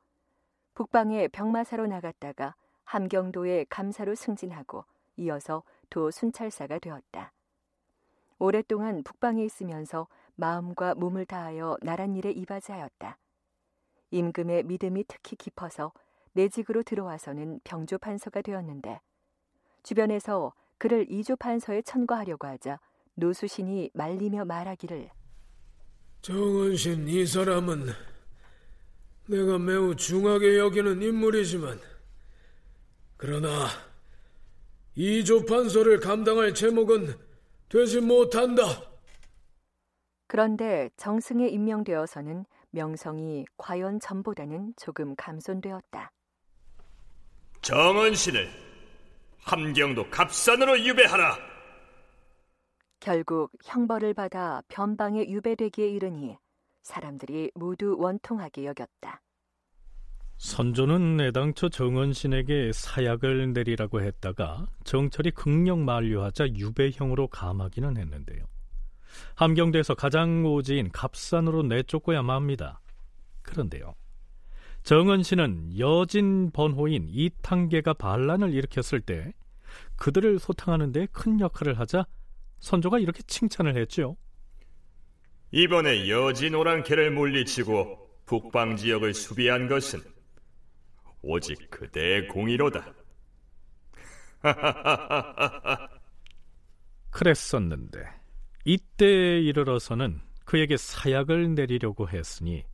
북방에 0.74 1.28
병마사로 1.28 1.86
나갔다가 1.86 2.56
함경도에 2.82 3.66
감사로 3.68 4.16
승진하고 4.16 4.84
이어서 5.18 5.62
도 5.88 6.10
순찰사가 6.10 6.80
되었다. 6.80 7.32
오랫동안 8.40 9.04
북방에 9.04 9.44
있으면서 9.44 10.08
마음과 10.34 10.96
몸을 10.96 11.26
다하여 11.26 11.76
나란 11.80 12.16
일에 12.16 12.32
이바지하였다. 12.32 13.16
임금의 14.10 14.64
믿음이 14.64 15.04
특히 15.06 15.36
깊어서 15.36 15.92
내직으로 16.32 16.82
들어와서는 16.82 17.60
병조 17.62 17.98
판서가 17.98 18.42
되었는데 18.42 19.00
주변에서 19.84 20.54
그를 20.78 21.06
이조 21.08 21.36
판서에 21.36 21.82
천거하려고 21.82 22.48
하자 22.48 22.80
노수신이 23.14 23.90
말리며 23.94 24.44
말하기를 24.44 25.10
정은신 26.22 27.08
이 27.08 27.24
사람은 27.24 27.86
내가 29.26 29.58
매우 29.58 29.94
중하게 29.94 30.58
여기는 30.58 31.02
인물이지만 31.02 31.80
그러나 33.16 33.68
이조 34.94 35.44
판서를 35.46 36.00
감당할 36.00 36.54
제목은 36.54 37.14
되지 37.68 38.00
못한다. 38.00 38.62
그런데 40.28 40.90
정승에 40.96 41.48
임명되어서는 41.48 42.44
명성이 42.70 43.44
과연 43.56 44.00
전보다는 44.00 44.74
조금 44.76 45.14
감손되었다. 45.16 46.10
정은신을 47.62 48.48
함경도 49.40 50.10
갑산으로 50.10 50.78
유배하라. 50.80 51.55
결국 53.10 53.52
형벌을 53.62 54.14
받아 54.14 54.62
변방에 54.66 55.28
유배되기에 55.28 55.90
이르니 55.90 56.36
사람들이 56.82 57.52
모두 57.54 57.94
원통하게 57.96 58.64
여겼다. 58.66 59.22
선조는 60.38 61.20
애당초 61.20 61.68
정원신에게 61.68 62.72
사약을 62.74 63.52
내리라고 63.52 64.02
했다가 64.02 64.66
정철이 64.82 65.30
극력 65.30 65.78
만류하자 65.78 66.48
유배형으로 66.56 67.28
감하기는 67.28 67.96
했는데요. 67.96 68.44
함경도에서 69.36 69.94
가장 69.94 70.44
오지인 70.44 70.90
갑산으로 70.90 71.62
내쫓고야 71.62 72.22
맙니다. 72.22 72.80
그런데요. 73.42 73.94
정은씨는 74.82 75.78
여진 75.78 76.50
번호인 76.50 77.06
이탕계가 77.08 77.94
반란을 77.94 78.52
일으켰을 78.52 79.00
때 79.00 79.32
그들을 79.94 80.40
소탕하는 80.40 80.90
데 80.90 81.06
큰 81.12 81.38
역할을 81.38 81.78
하자 81.78 82.04
선조가 82.60 82.98
이렇게 82.98 83.22
칭찬을 83.22 83.76
했죠. 83.76 84.16
이번에 85.52 86.08
여진 86.08 86.54
오랑캐를 86.54 87.10
물리치고 87.12 88.22
북방 88.26 88.76
지역을 88.76 89.14
수비한 89.14 89.68
것은 89.68 90.00
오직 91.22 91.70
그대의 91.70 92.28
공의로다. 92.28 92.94
그랬었는데 97.10 97.98
이때에 98.64 99.40
이르러서는 99.40 100.20
그에게 100.44 100.76
사약을 100.76 101.54
내리려고 101.54 102.08
했으니 102.08 102.64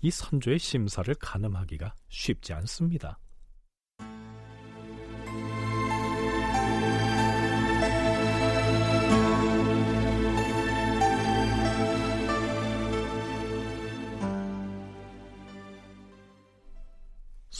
이 0.00 0.10
선조의 0.10 0.58
심사를 0.58 1.12
가늠하기가 1.14 1.94
쉽지 2.08 2.52
않습니다. 2.52 3.18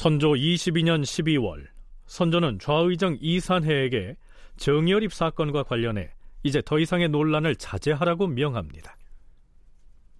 선조 0.02 0.32
22년 0.32 1.02
12월 1.02 1.64
선조는 2.06 2.58
좌의정 2.58 3.18
이산해에게 3.20 4.16
정여립 4.56 5.12
사건과 5.12 5.62
관련해 5.62 6.10
이제 6.42 6.60
더 6.60 6.80
이상의 6.80 7.08
논란을 7.08 7.54
자제하라고 7.54 8.26
명합니다. 8.26 8.96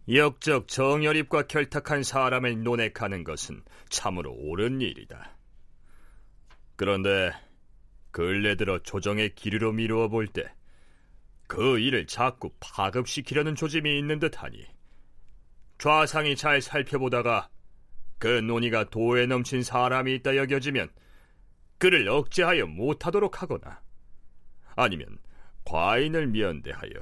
역적 0.08 0.68
정여립과 0.68 1.48
결탁한 1.48 2.04
사람을 2.04 2.62
논핵하는 2.62 3.24
것은 3.24 3.64
참으로 3.88 4.32
옳은 4.32 4.80
일이다. 4.80 5.36
그런데 6.76 7.32
근래 8.12 8.54
들어 8.54 8.78
조정의 8.78 9.34
기류로 9.34 9.72
미루어 9.72 10.06
볼 10.06 10.28
때 10.28 10.44
그 11.48 11.80
일을 11.80 12.06
자꾸 12.06 12.52
파급시키려는 12.60 13.56
조짐이 13.56 13.98
있는 13.98 14.20
듯하니 14.20 14.64
좌상이 15.78 16.36
잘 16.36 16.62
살펴보다가 16.62 17.48
그 18.22 18.28
논의가 18.28 18.84
도에 18.84 19.26
넘친 19.26 19.64
사람이 19.64 20.14
있다 20.14 20.36
여겨지면 20.36 20.90
그를 21.78 22.08
억제하여 22.08 22.66
못하도록 22.66 23.42
하거나 23.42 23.80
아니면 24.76 25.18
과인을 25.64 26.28
면대하여 26.28 26.92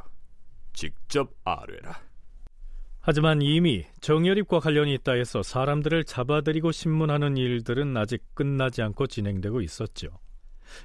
직접 0.73 1.35
아뢰라. 1.45 2.01
하지만 3.01 3.43
이미 3.43 3.85
정여립과 4.01 4.61
관련이 4.61 4.95
있다 4.95 5.13
해서 5.13 5.43
사람들을 5.43 6.05
잡아들이고 6.05 6.73
신문하는 6.73 7.37
일들은 7.37 7.95
아직 7.99 8.23
끝나지 8.33 8.81
않고 8.81 9.07
진행되고 9.07 9.61
있었죠. 9.61 10.09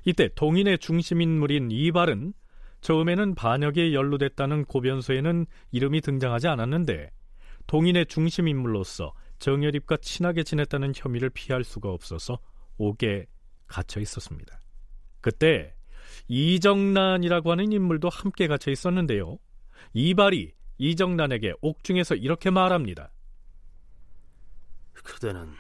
이때 0.04 0.28
동인의 0.36 0.80
중심 0.80 1.22
인물인 1.22 1.72
이발은 1.72 2.34
처음에는 2.82 3.36
반역에 3.36 3.94
연루됐다는 3.94 4.66
고변소에는 4.66 5.46
이름이 5.72 6.02
등장하지 6.02 6.50
않았는데 6.50 7.12
동인의 7.68 8.08
중심 8.08 8.50
인물로서 8.50 9.14
정여립과 9.40 9.98
친하게 9.98 10.44
지냈다는 10.44 10.94
혐의를 10.96 11.30
피할 11.30 11.64
수가 11.64 11.90
없어서 11.90 12.40
옥에 12.78 13.26
갇혀 13.68 14.00
있었습니다. 14.00 14.62
그때 15.22 15.76
이정난이라고 16.28 17.52
하는 17.52 17.72
인물도 17.72 18.10
함께 18.10 18.48
갇혀 18.48 18.72
있었는데요. 18.72 19.38
이발이 19.94 20.54
이정난에게 20.78 21.54
옥중에서 21.62 22.16
이렇게 22.16 22.50
말합니다. 22.50 23.12
그대는 24.94 25.54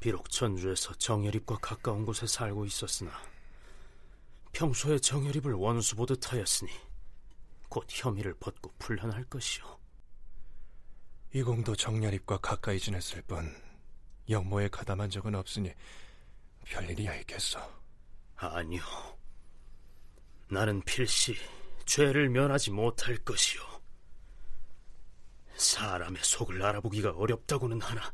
비록 0.00 0.30
전주에서 0.30 0.94
정여립과 0.94 1.58
가까운 1.58 2.04
곳에 2.04 2.26
살고 2.26 2.64
있었으나 2.64 3.12
평소에 4.52 4.98
정여립을 4.98 5.54
원수 5.54 5.96
보듯 5.96 6.32
하였으니 6.32 6.70
곧 7.68 7.86
혐의를 7.88 8.34
벗고 8.34 8.72
풀려날 8.78 9.24
것이오. 9.24 9.81
이공도 11.34 11.76
정여립과 11.76 12.38
가까이 12.38 12.78
지냈을 12.78 13.22
뿐 13.22 13.50
영모에 14.28 14.68
가담한 14.68 15.08
적은 15.08 15.34
없으니 15.34 15.72
별일이야 16.66 17.14
있겠어. 17.20 17.80
아니요. 18.36 18.82
나는 20.48 20.82
필시 20.82 21.34
죄를 21.86 22.28
면하지 22.28 22.70
못할 22.70 23.16
것이오. 23.16 23.62
사람의 25.56 26.22
속을 26.22 26.62
알아보기가 26.62 27.12
어렵다고는 27.12 27.80
하나 27.80 28.12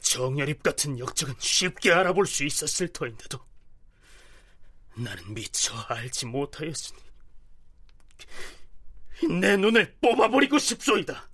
정여립 0.00 0.64
같은 0.64 0.98
역적은 0.98 1.36
쉽게 1.38 1.92
알아볼 1.92 2.26
수 2.26 2.44
있었을 2.44 2.88
터인데도 2.88 3.38
나는 4.96 5.32
미처 5.32 5.76
알지 5.88 6.26
못하였으니 6.26 7.00
내 9.40 9.56
눈을 9.56 9.96
뽑아버리고 10.00 10.58
싶소이다. 10.58 11.27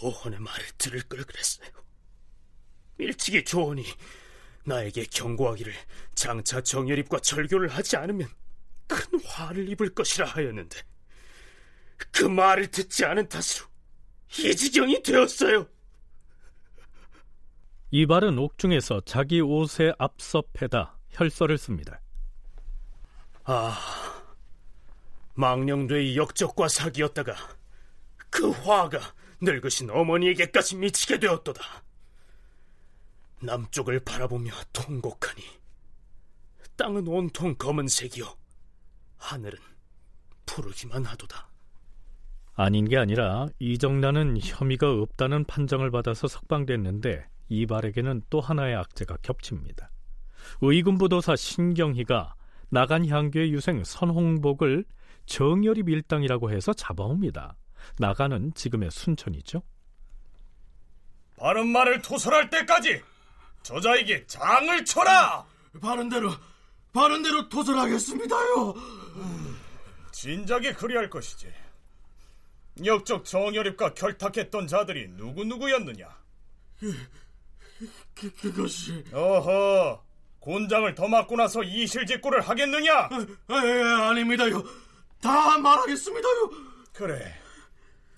조언의 0.00 0.40
말을 0.40 0.64
들을 0.76 1.00
걸 1.02 1.24
그랬어요. 1.24 1.68
일찍이 2.98 3.44
조언이 3.44 3.84
나에게 4.64 5.04
경고하기를 5.06 5.72
장차 6.14 6.60
정여립과 6.60 7.20
절교를 7.20 7.68
하지 7.68 7.96
않으면 7.96 8.28
큰 8.86 9.20
화를 9.24 9.68
입을 9.70 9.94
것이라 9.94 10.26
하였는데 10.26 10.82
그 12.12 12.24
말을 12.24 12.70
듣지 12.70 13.04
않은 13.04 13.28
탓으로 13.28 13.66
이 14.38 14.54
지경이 14.54 15.02
되었어요. 15.02 15.66
이발은 17.90 18.38
옥중에서 18.38 19.02
자기 19.06 19.40
옷에 19.40 19.92
앞서 19.98 20.42
패다 20.52 20.98
혈서를 21.10 21.56
씁니다. 21.56 22.00
아, 23.44 23.78
망령되의 25.34 26.16
역적과 26.16 26.68
사기였다가 26.68 27.36
그 28.28 28.50
화가 28.50 29.00
늙으신 29.40 29.90
어머니에게까지 29.90 30.76
미치게 30.76 31.18
되었도다. 31.18 31.62
남쪽을 33.42 34.00
바라보며 34.00 34.50
통곡하니 34.72 35.42
땅은 36.76 37.06
온통 37.06 37.54
검은색이요 37.56 38.26
하늘은 39.18 39.58
푸르기만 40.46 41.04
하도다. 41.04 41.48
아닌 42.54 42.88
게 42.88 42.96
아니라 42.96 43.46
이정란은 43.58 44.38
혐의가 44.40 44.90
없다는 44.90 45.44
판정을 45.44 45.90
받아서 45.90 46.26
석방됐는데 46.28 47.26
이발에게는 47.48 48.22
또 48.30 48.40
하나의 48.40 48.74
악재가 48.76 49.18
겹칩니다. 49.22 49.90
의군부도사 50.62 51.36
신경희가 51.36 52.34
나간 52.68 53.06
향교의 53.06 53.52
유생 53.52 53.84
선홍복을 53.84 54.84
정열이 55.26 55.82
밀당이라고 55.82 56.50
해서 56.50 56.72
잡아옵니다. 56.72 57.56
나가는 57.98 58.52
지금의 58.54 58.90
순천이죠. 58.90 59.62
바른 61.38 61.68
말을 61.68 62.02
토설할 62.02 62.50
때까지 62.50 63.02
저자에게 63.62 64.26
장을 64.26 64.84
쳐라! 64.84 65.44
바른 65.80 66.08
대로, 66.08 66.30
바른 66.92 67.22
대로 67.22 67.48
토설하겠습니다,요. 67.48 68.74
진작에 70.12 70.72
그리할 70.72 71.10
것이지. 71.10 71.52
역적 72.84 73.24
정열입과 73.24 73.94
결탁했던 73.94 74.66
자들이 74.66 75.08
누구 75.16 75.44
누구였느냐? 75.44 76.08
그, 76.78 76.94
그, 78.14 78.34
그것이... 78.36 79.04
어허, 79.12 80.02
곤장을 80.40 80.94
더 80.94 81.08
맞고 81.08 81.36
나서 81.36 81.62
이실직고를 81.62 82.40
하겠느냐? 82.42 82.94
아, 82.94 83.26
아, 83.48 83.66
예, 83.66 83.82
아닙니다요. 83.82 84.62
다 85.20 85.58
말하겠습니다요. 85.58 86.50
그래. 86.92 87.34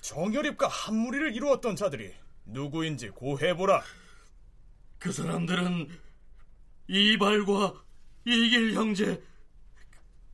정열입과 0.00 0.68
한 0.68 0.94
무리를 0.96 1.34
이루었던 1.34 1.76
자들이 1.76 2.14
누구인지 2.46 3.10
고해보라. 3.10 3.82
그 4.98 5.12
사람들은 5.12 5.88
이발과 6.88 7.74
이길 8.24 8.74
형제 8.74 9.22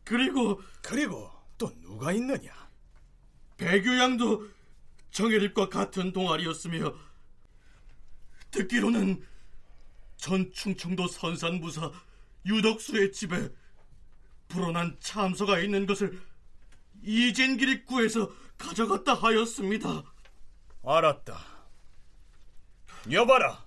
그리고 0.05 0.61
그리고 0.83 1.31
또 1.59 1.73
누가 1.81 2.13
있느냐? 2.13 2.53
배규양도 3.57 4.49
정열입과 5.11 5.69
같은 5.69 6.13
동아리였으며 6.13 6.95
듣기로는 8.51 9.25
전 10.17 10.53
충청도 10.53 11.07
선산무사 11.09 11.91
유덕수의 12.47 13.13
집에 13.13 13.49
불어난 14.49 14.97
참소가 15.01 15.59
있는 15.59 15.87
것을 15.87 16.21
이진길이 17.03 17.85
구해서 17.85 18.31
가져갔다 18.59 19.15
하였습니다. 19.15 20.03
알았다. 20.85 21.37
여봐라. 23.11 23.65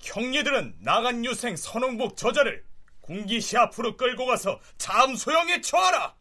형제들은 0.00 0.76
나간 0.80 1.24
유생 1.24 1.56
선홍복 1.56 2.16
저자를 2.16 2.64
군기시 3.00 3.56
앞으로 3.56 3.96
끌고 3.96 4.26
가서 4.26 4.60
참소형에 4.78 5.60
처하라. 5.60 6.14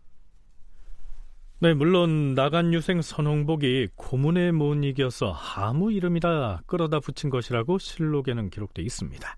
네, 1.62 1.74
물론 1.74 2.36
나간 2.36 2.74
유생 2.74 3.02
선홍복이 3.02 3.90
고문에 3.96 4.52
못 4.52 4.76
이겨서 4.76 5.34
아무 5.34 5.92
이름이라 5.92 6.62
끌어다 6.66 7.00
붙인 7.02 7.30
것이라고 7.30 7.80
실록에는 7.80 8.50
기록돼 8.50 8.82
있습니다. 8.82 9.38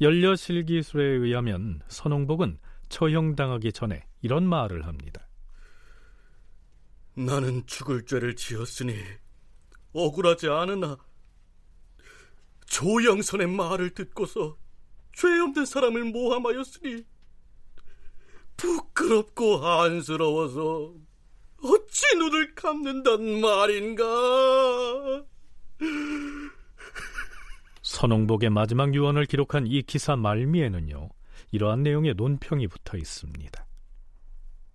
연려실기술에 0.00 1.04
의하면 1.04 1.82
선홍복은 1.88 2.58
처형당하기 2.88 3.72
전에 3.72 4.02
이런 4.22 4.44
말을 4.46 4.86
합니다. 4.86 5.28
나는 7.26 7.66
죽을 7.66 8.06
죄를 8.06 8.34
지었으니 8.34 8.96
억울하지 9.92 10.48
않으나 10.48 10.96
조영선의 12.66 13.48
말을 13.48 13.90
듣고서 13.90 14.56
죄 15.12 15.28
없는 15.40 15.66
사람을 15.66 16.04
모함하였으니 16.04 17.04
부끄럽고 18.56 19.66
안쓰러워서 19.66 20.94
어찌 21.62 22.16
눈을 22.16 22.54
감는단 22.54 23.40
말인가? 23.40 25.24
선홍복의 27.82 28.50
마지막 28.50 28.94
유언을 28.94 29.26
기록한 29.26 29.66
이 29.66 29.82
기사 29.82 30.16
말미에는요, 30.16 31.10
이러한 31.52 31.82
내용의 31.82 32.14
논평이 32.14 32.68
붙어 32.68 32.96
있습니다. 32.96 33.66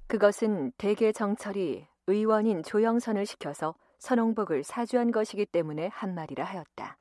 그것은 0.08 0.72
대개 0.78 1.12
정철이 1.12 1.86
의원인 2.08 2.62
조영선을 2.62 3.26
시켜서 3.26 3.74
선홍복을 3.98 4.64
사주한 4.64 5.12
것이기 5.12 5.48
때문에 5.48 5.90
한 5.92 6.14
말이라 6.14 6.44
하였다. 6.44 6.98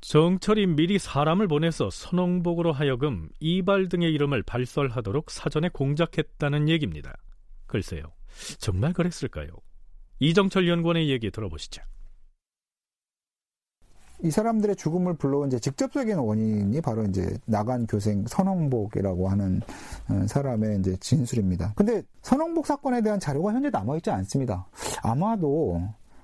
정철이 0.00 0.66
미리 0.66 0.98
사람을 0.98 1.48
보내서 1.48 1.90
선홍복으로 1.90 2.72
하여금 2.72 3.28
이발 3.40 3.88
등의 3.88 4.12
이름을 4.12 4.42
발설하도록 4.42 5.30
사전에 5.30 5.68
공작했다는 5.68 6.68
얘기입니다. 6.68 7.14
글쎄요, 7.66 8.12
정말 8.58 8.92
그랬을까요? 8.92 9.48
이정철 10.20 10.68
연구원의 10.68 11.10
얘기 11.10 11.30
들어보시죠. 11.30 11.82
이 14.22 14.30
사람들의 14.30 14.76
죽음을 14.76 15.14
불러온 15.14 15.48
이제 15.48 15.58
직접적인 15.58 16.18
원인이 16.18 16.80
바로 16.80 17.04
이제 17.04 17.36
나간 17.46 17.86
교생 17.86 18.24
선홍복이라고 18.26 19.28
하는 19.28 19.60
어, 20.08 20.26
사람의 20.26 20.80
이제 20.80 20.96
진술입니다. 20.98 21.74
근데 21.76 22.02
선홍복 22.22 22.66
사건에 22.66 23.00
대한 23.00 23.20
자료가 23.20 23.52
현재 23.52 23.70
남아있지 23.70 24.10
않습니다. 24.10 24.66
아마도 25.02 25.80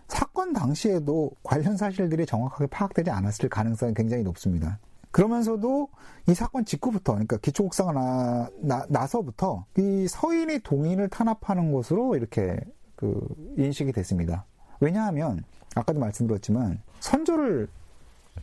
사건 0.09 0.53
당시에도 0.53 1.31
관련 1.43 1.77
사실들이 1.77 2.27
정확하게 2.27 2.67
파악되지 2.67 3.11
않았을 3.11 3.49
가능성이 3.49 3.95
굉장히 3.95 4.23
높습니다. 4.25 4.79
그러면서도 5.15 5.89
이 6.29 6.35
사건 6.35 6.65
직후부터, 6.65 7.13
그러니까 7.13 7.37
기초국사가 7.37 7.93
나, 7.93 8.49
나, 8.61 8.85
나서부터 8.89 9.65
이 9.79 10.09
서인이 10.09 10.59
동인을 10.61 11.09
탄압하는 11.09 11.73
것으로 11.73 12.17
이렇게 12.17 12.59
그 12.97 13.25
인식이 13.57 13.93
됐습니다. 13.93 14.45
왜냐하면, 14.81 15.45
아까도 15.77 16.01
말씀드렸지만, 16.01 16.81
선조를 16.99 17.69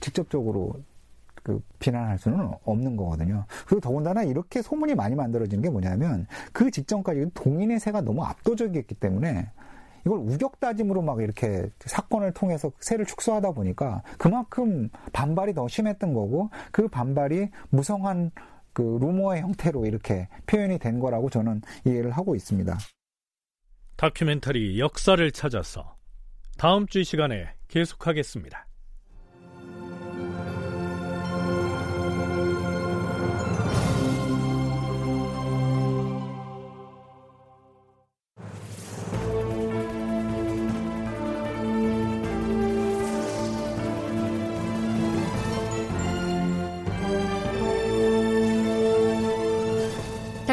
직접적으로 0.01 0.75
그 1.43 1.61
비난할 1.79 2.19
수는 2.19 2.51
없는 2.65 2.95
거거든요. 2.97 3.45
그리고 3.65 3.79
더군다나 3.79 4.23
이렇게 4.23 4.61
소문이 4.61 4.95
많이 4.95 5.15
만들어지는 5.15 5.61
게 5.61 5.69
뭐냐면 5.69 6.27
그 6.53 6.69
직전까지 6.69 7.31
동인의 7.33 7.79
세가 7.79 8.01
너무 8.01 8.23
압도적이었기 8.23 8.95
때문에 8.95 9.49
이걸 10.05 10.19
우격다짐으로 10.19 11.01
막 11.01 11.21
이렇게 11.21 11.69
사건을 11.79 12.33
통해서 12.33 12.71
세를 12.79 13.05
축소하다 13.05 13.51
보니까 13.51 14.01
그만큼 14.17 14.89
반발이 15.13 15.53
더 15.53 15.67
심했던 15.67 16.13
거고 16.13 16.49
그 16.71 16.87
반발이 16.87 17.49
무성한 17.69 18.31
그 18.73 18.81
루머의 19.01 19.41
형태로 19.41 19.85
이렇게 19.85 20.27
표현이 20.47 20.79
된 20.79 20.99
거라고 20.99 21.29
저는 21.29 21.61
이해를 21.85 22.11
하고 22.11 22.35
있습니다. 22.35 22.77
다큐멘터리 23.97 24.79
역사를 24.79 25.31
찾아서 25.31 25.95
다음 26.57 26.87
주 26.87 27.03
시간에 27.03 27.49
계속하겠습니다. 27.67 28.70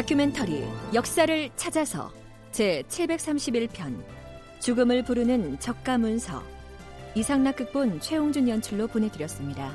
다큐멘터리 0.09 0.63
역사를 0.95 1.49
찾아서 1.55 2.11
제 2.51 2.81
731편 2.89 4.03
죽음을 4.59 5.03
부르는 5.03 5.59
적가문서 5.59 6.41
이상락 7.13 7.57
극본 7.57 7.99
최홍준 7.99 8.49
연출로 8.49 8.87
보내드렸습니다. 8.87 9.71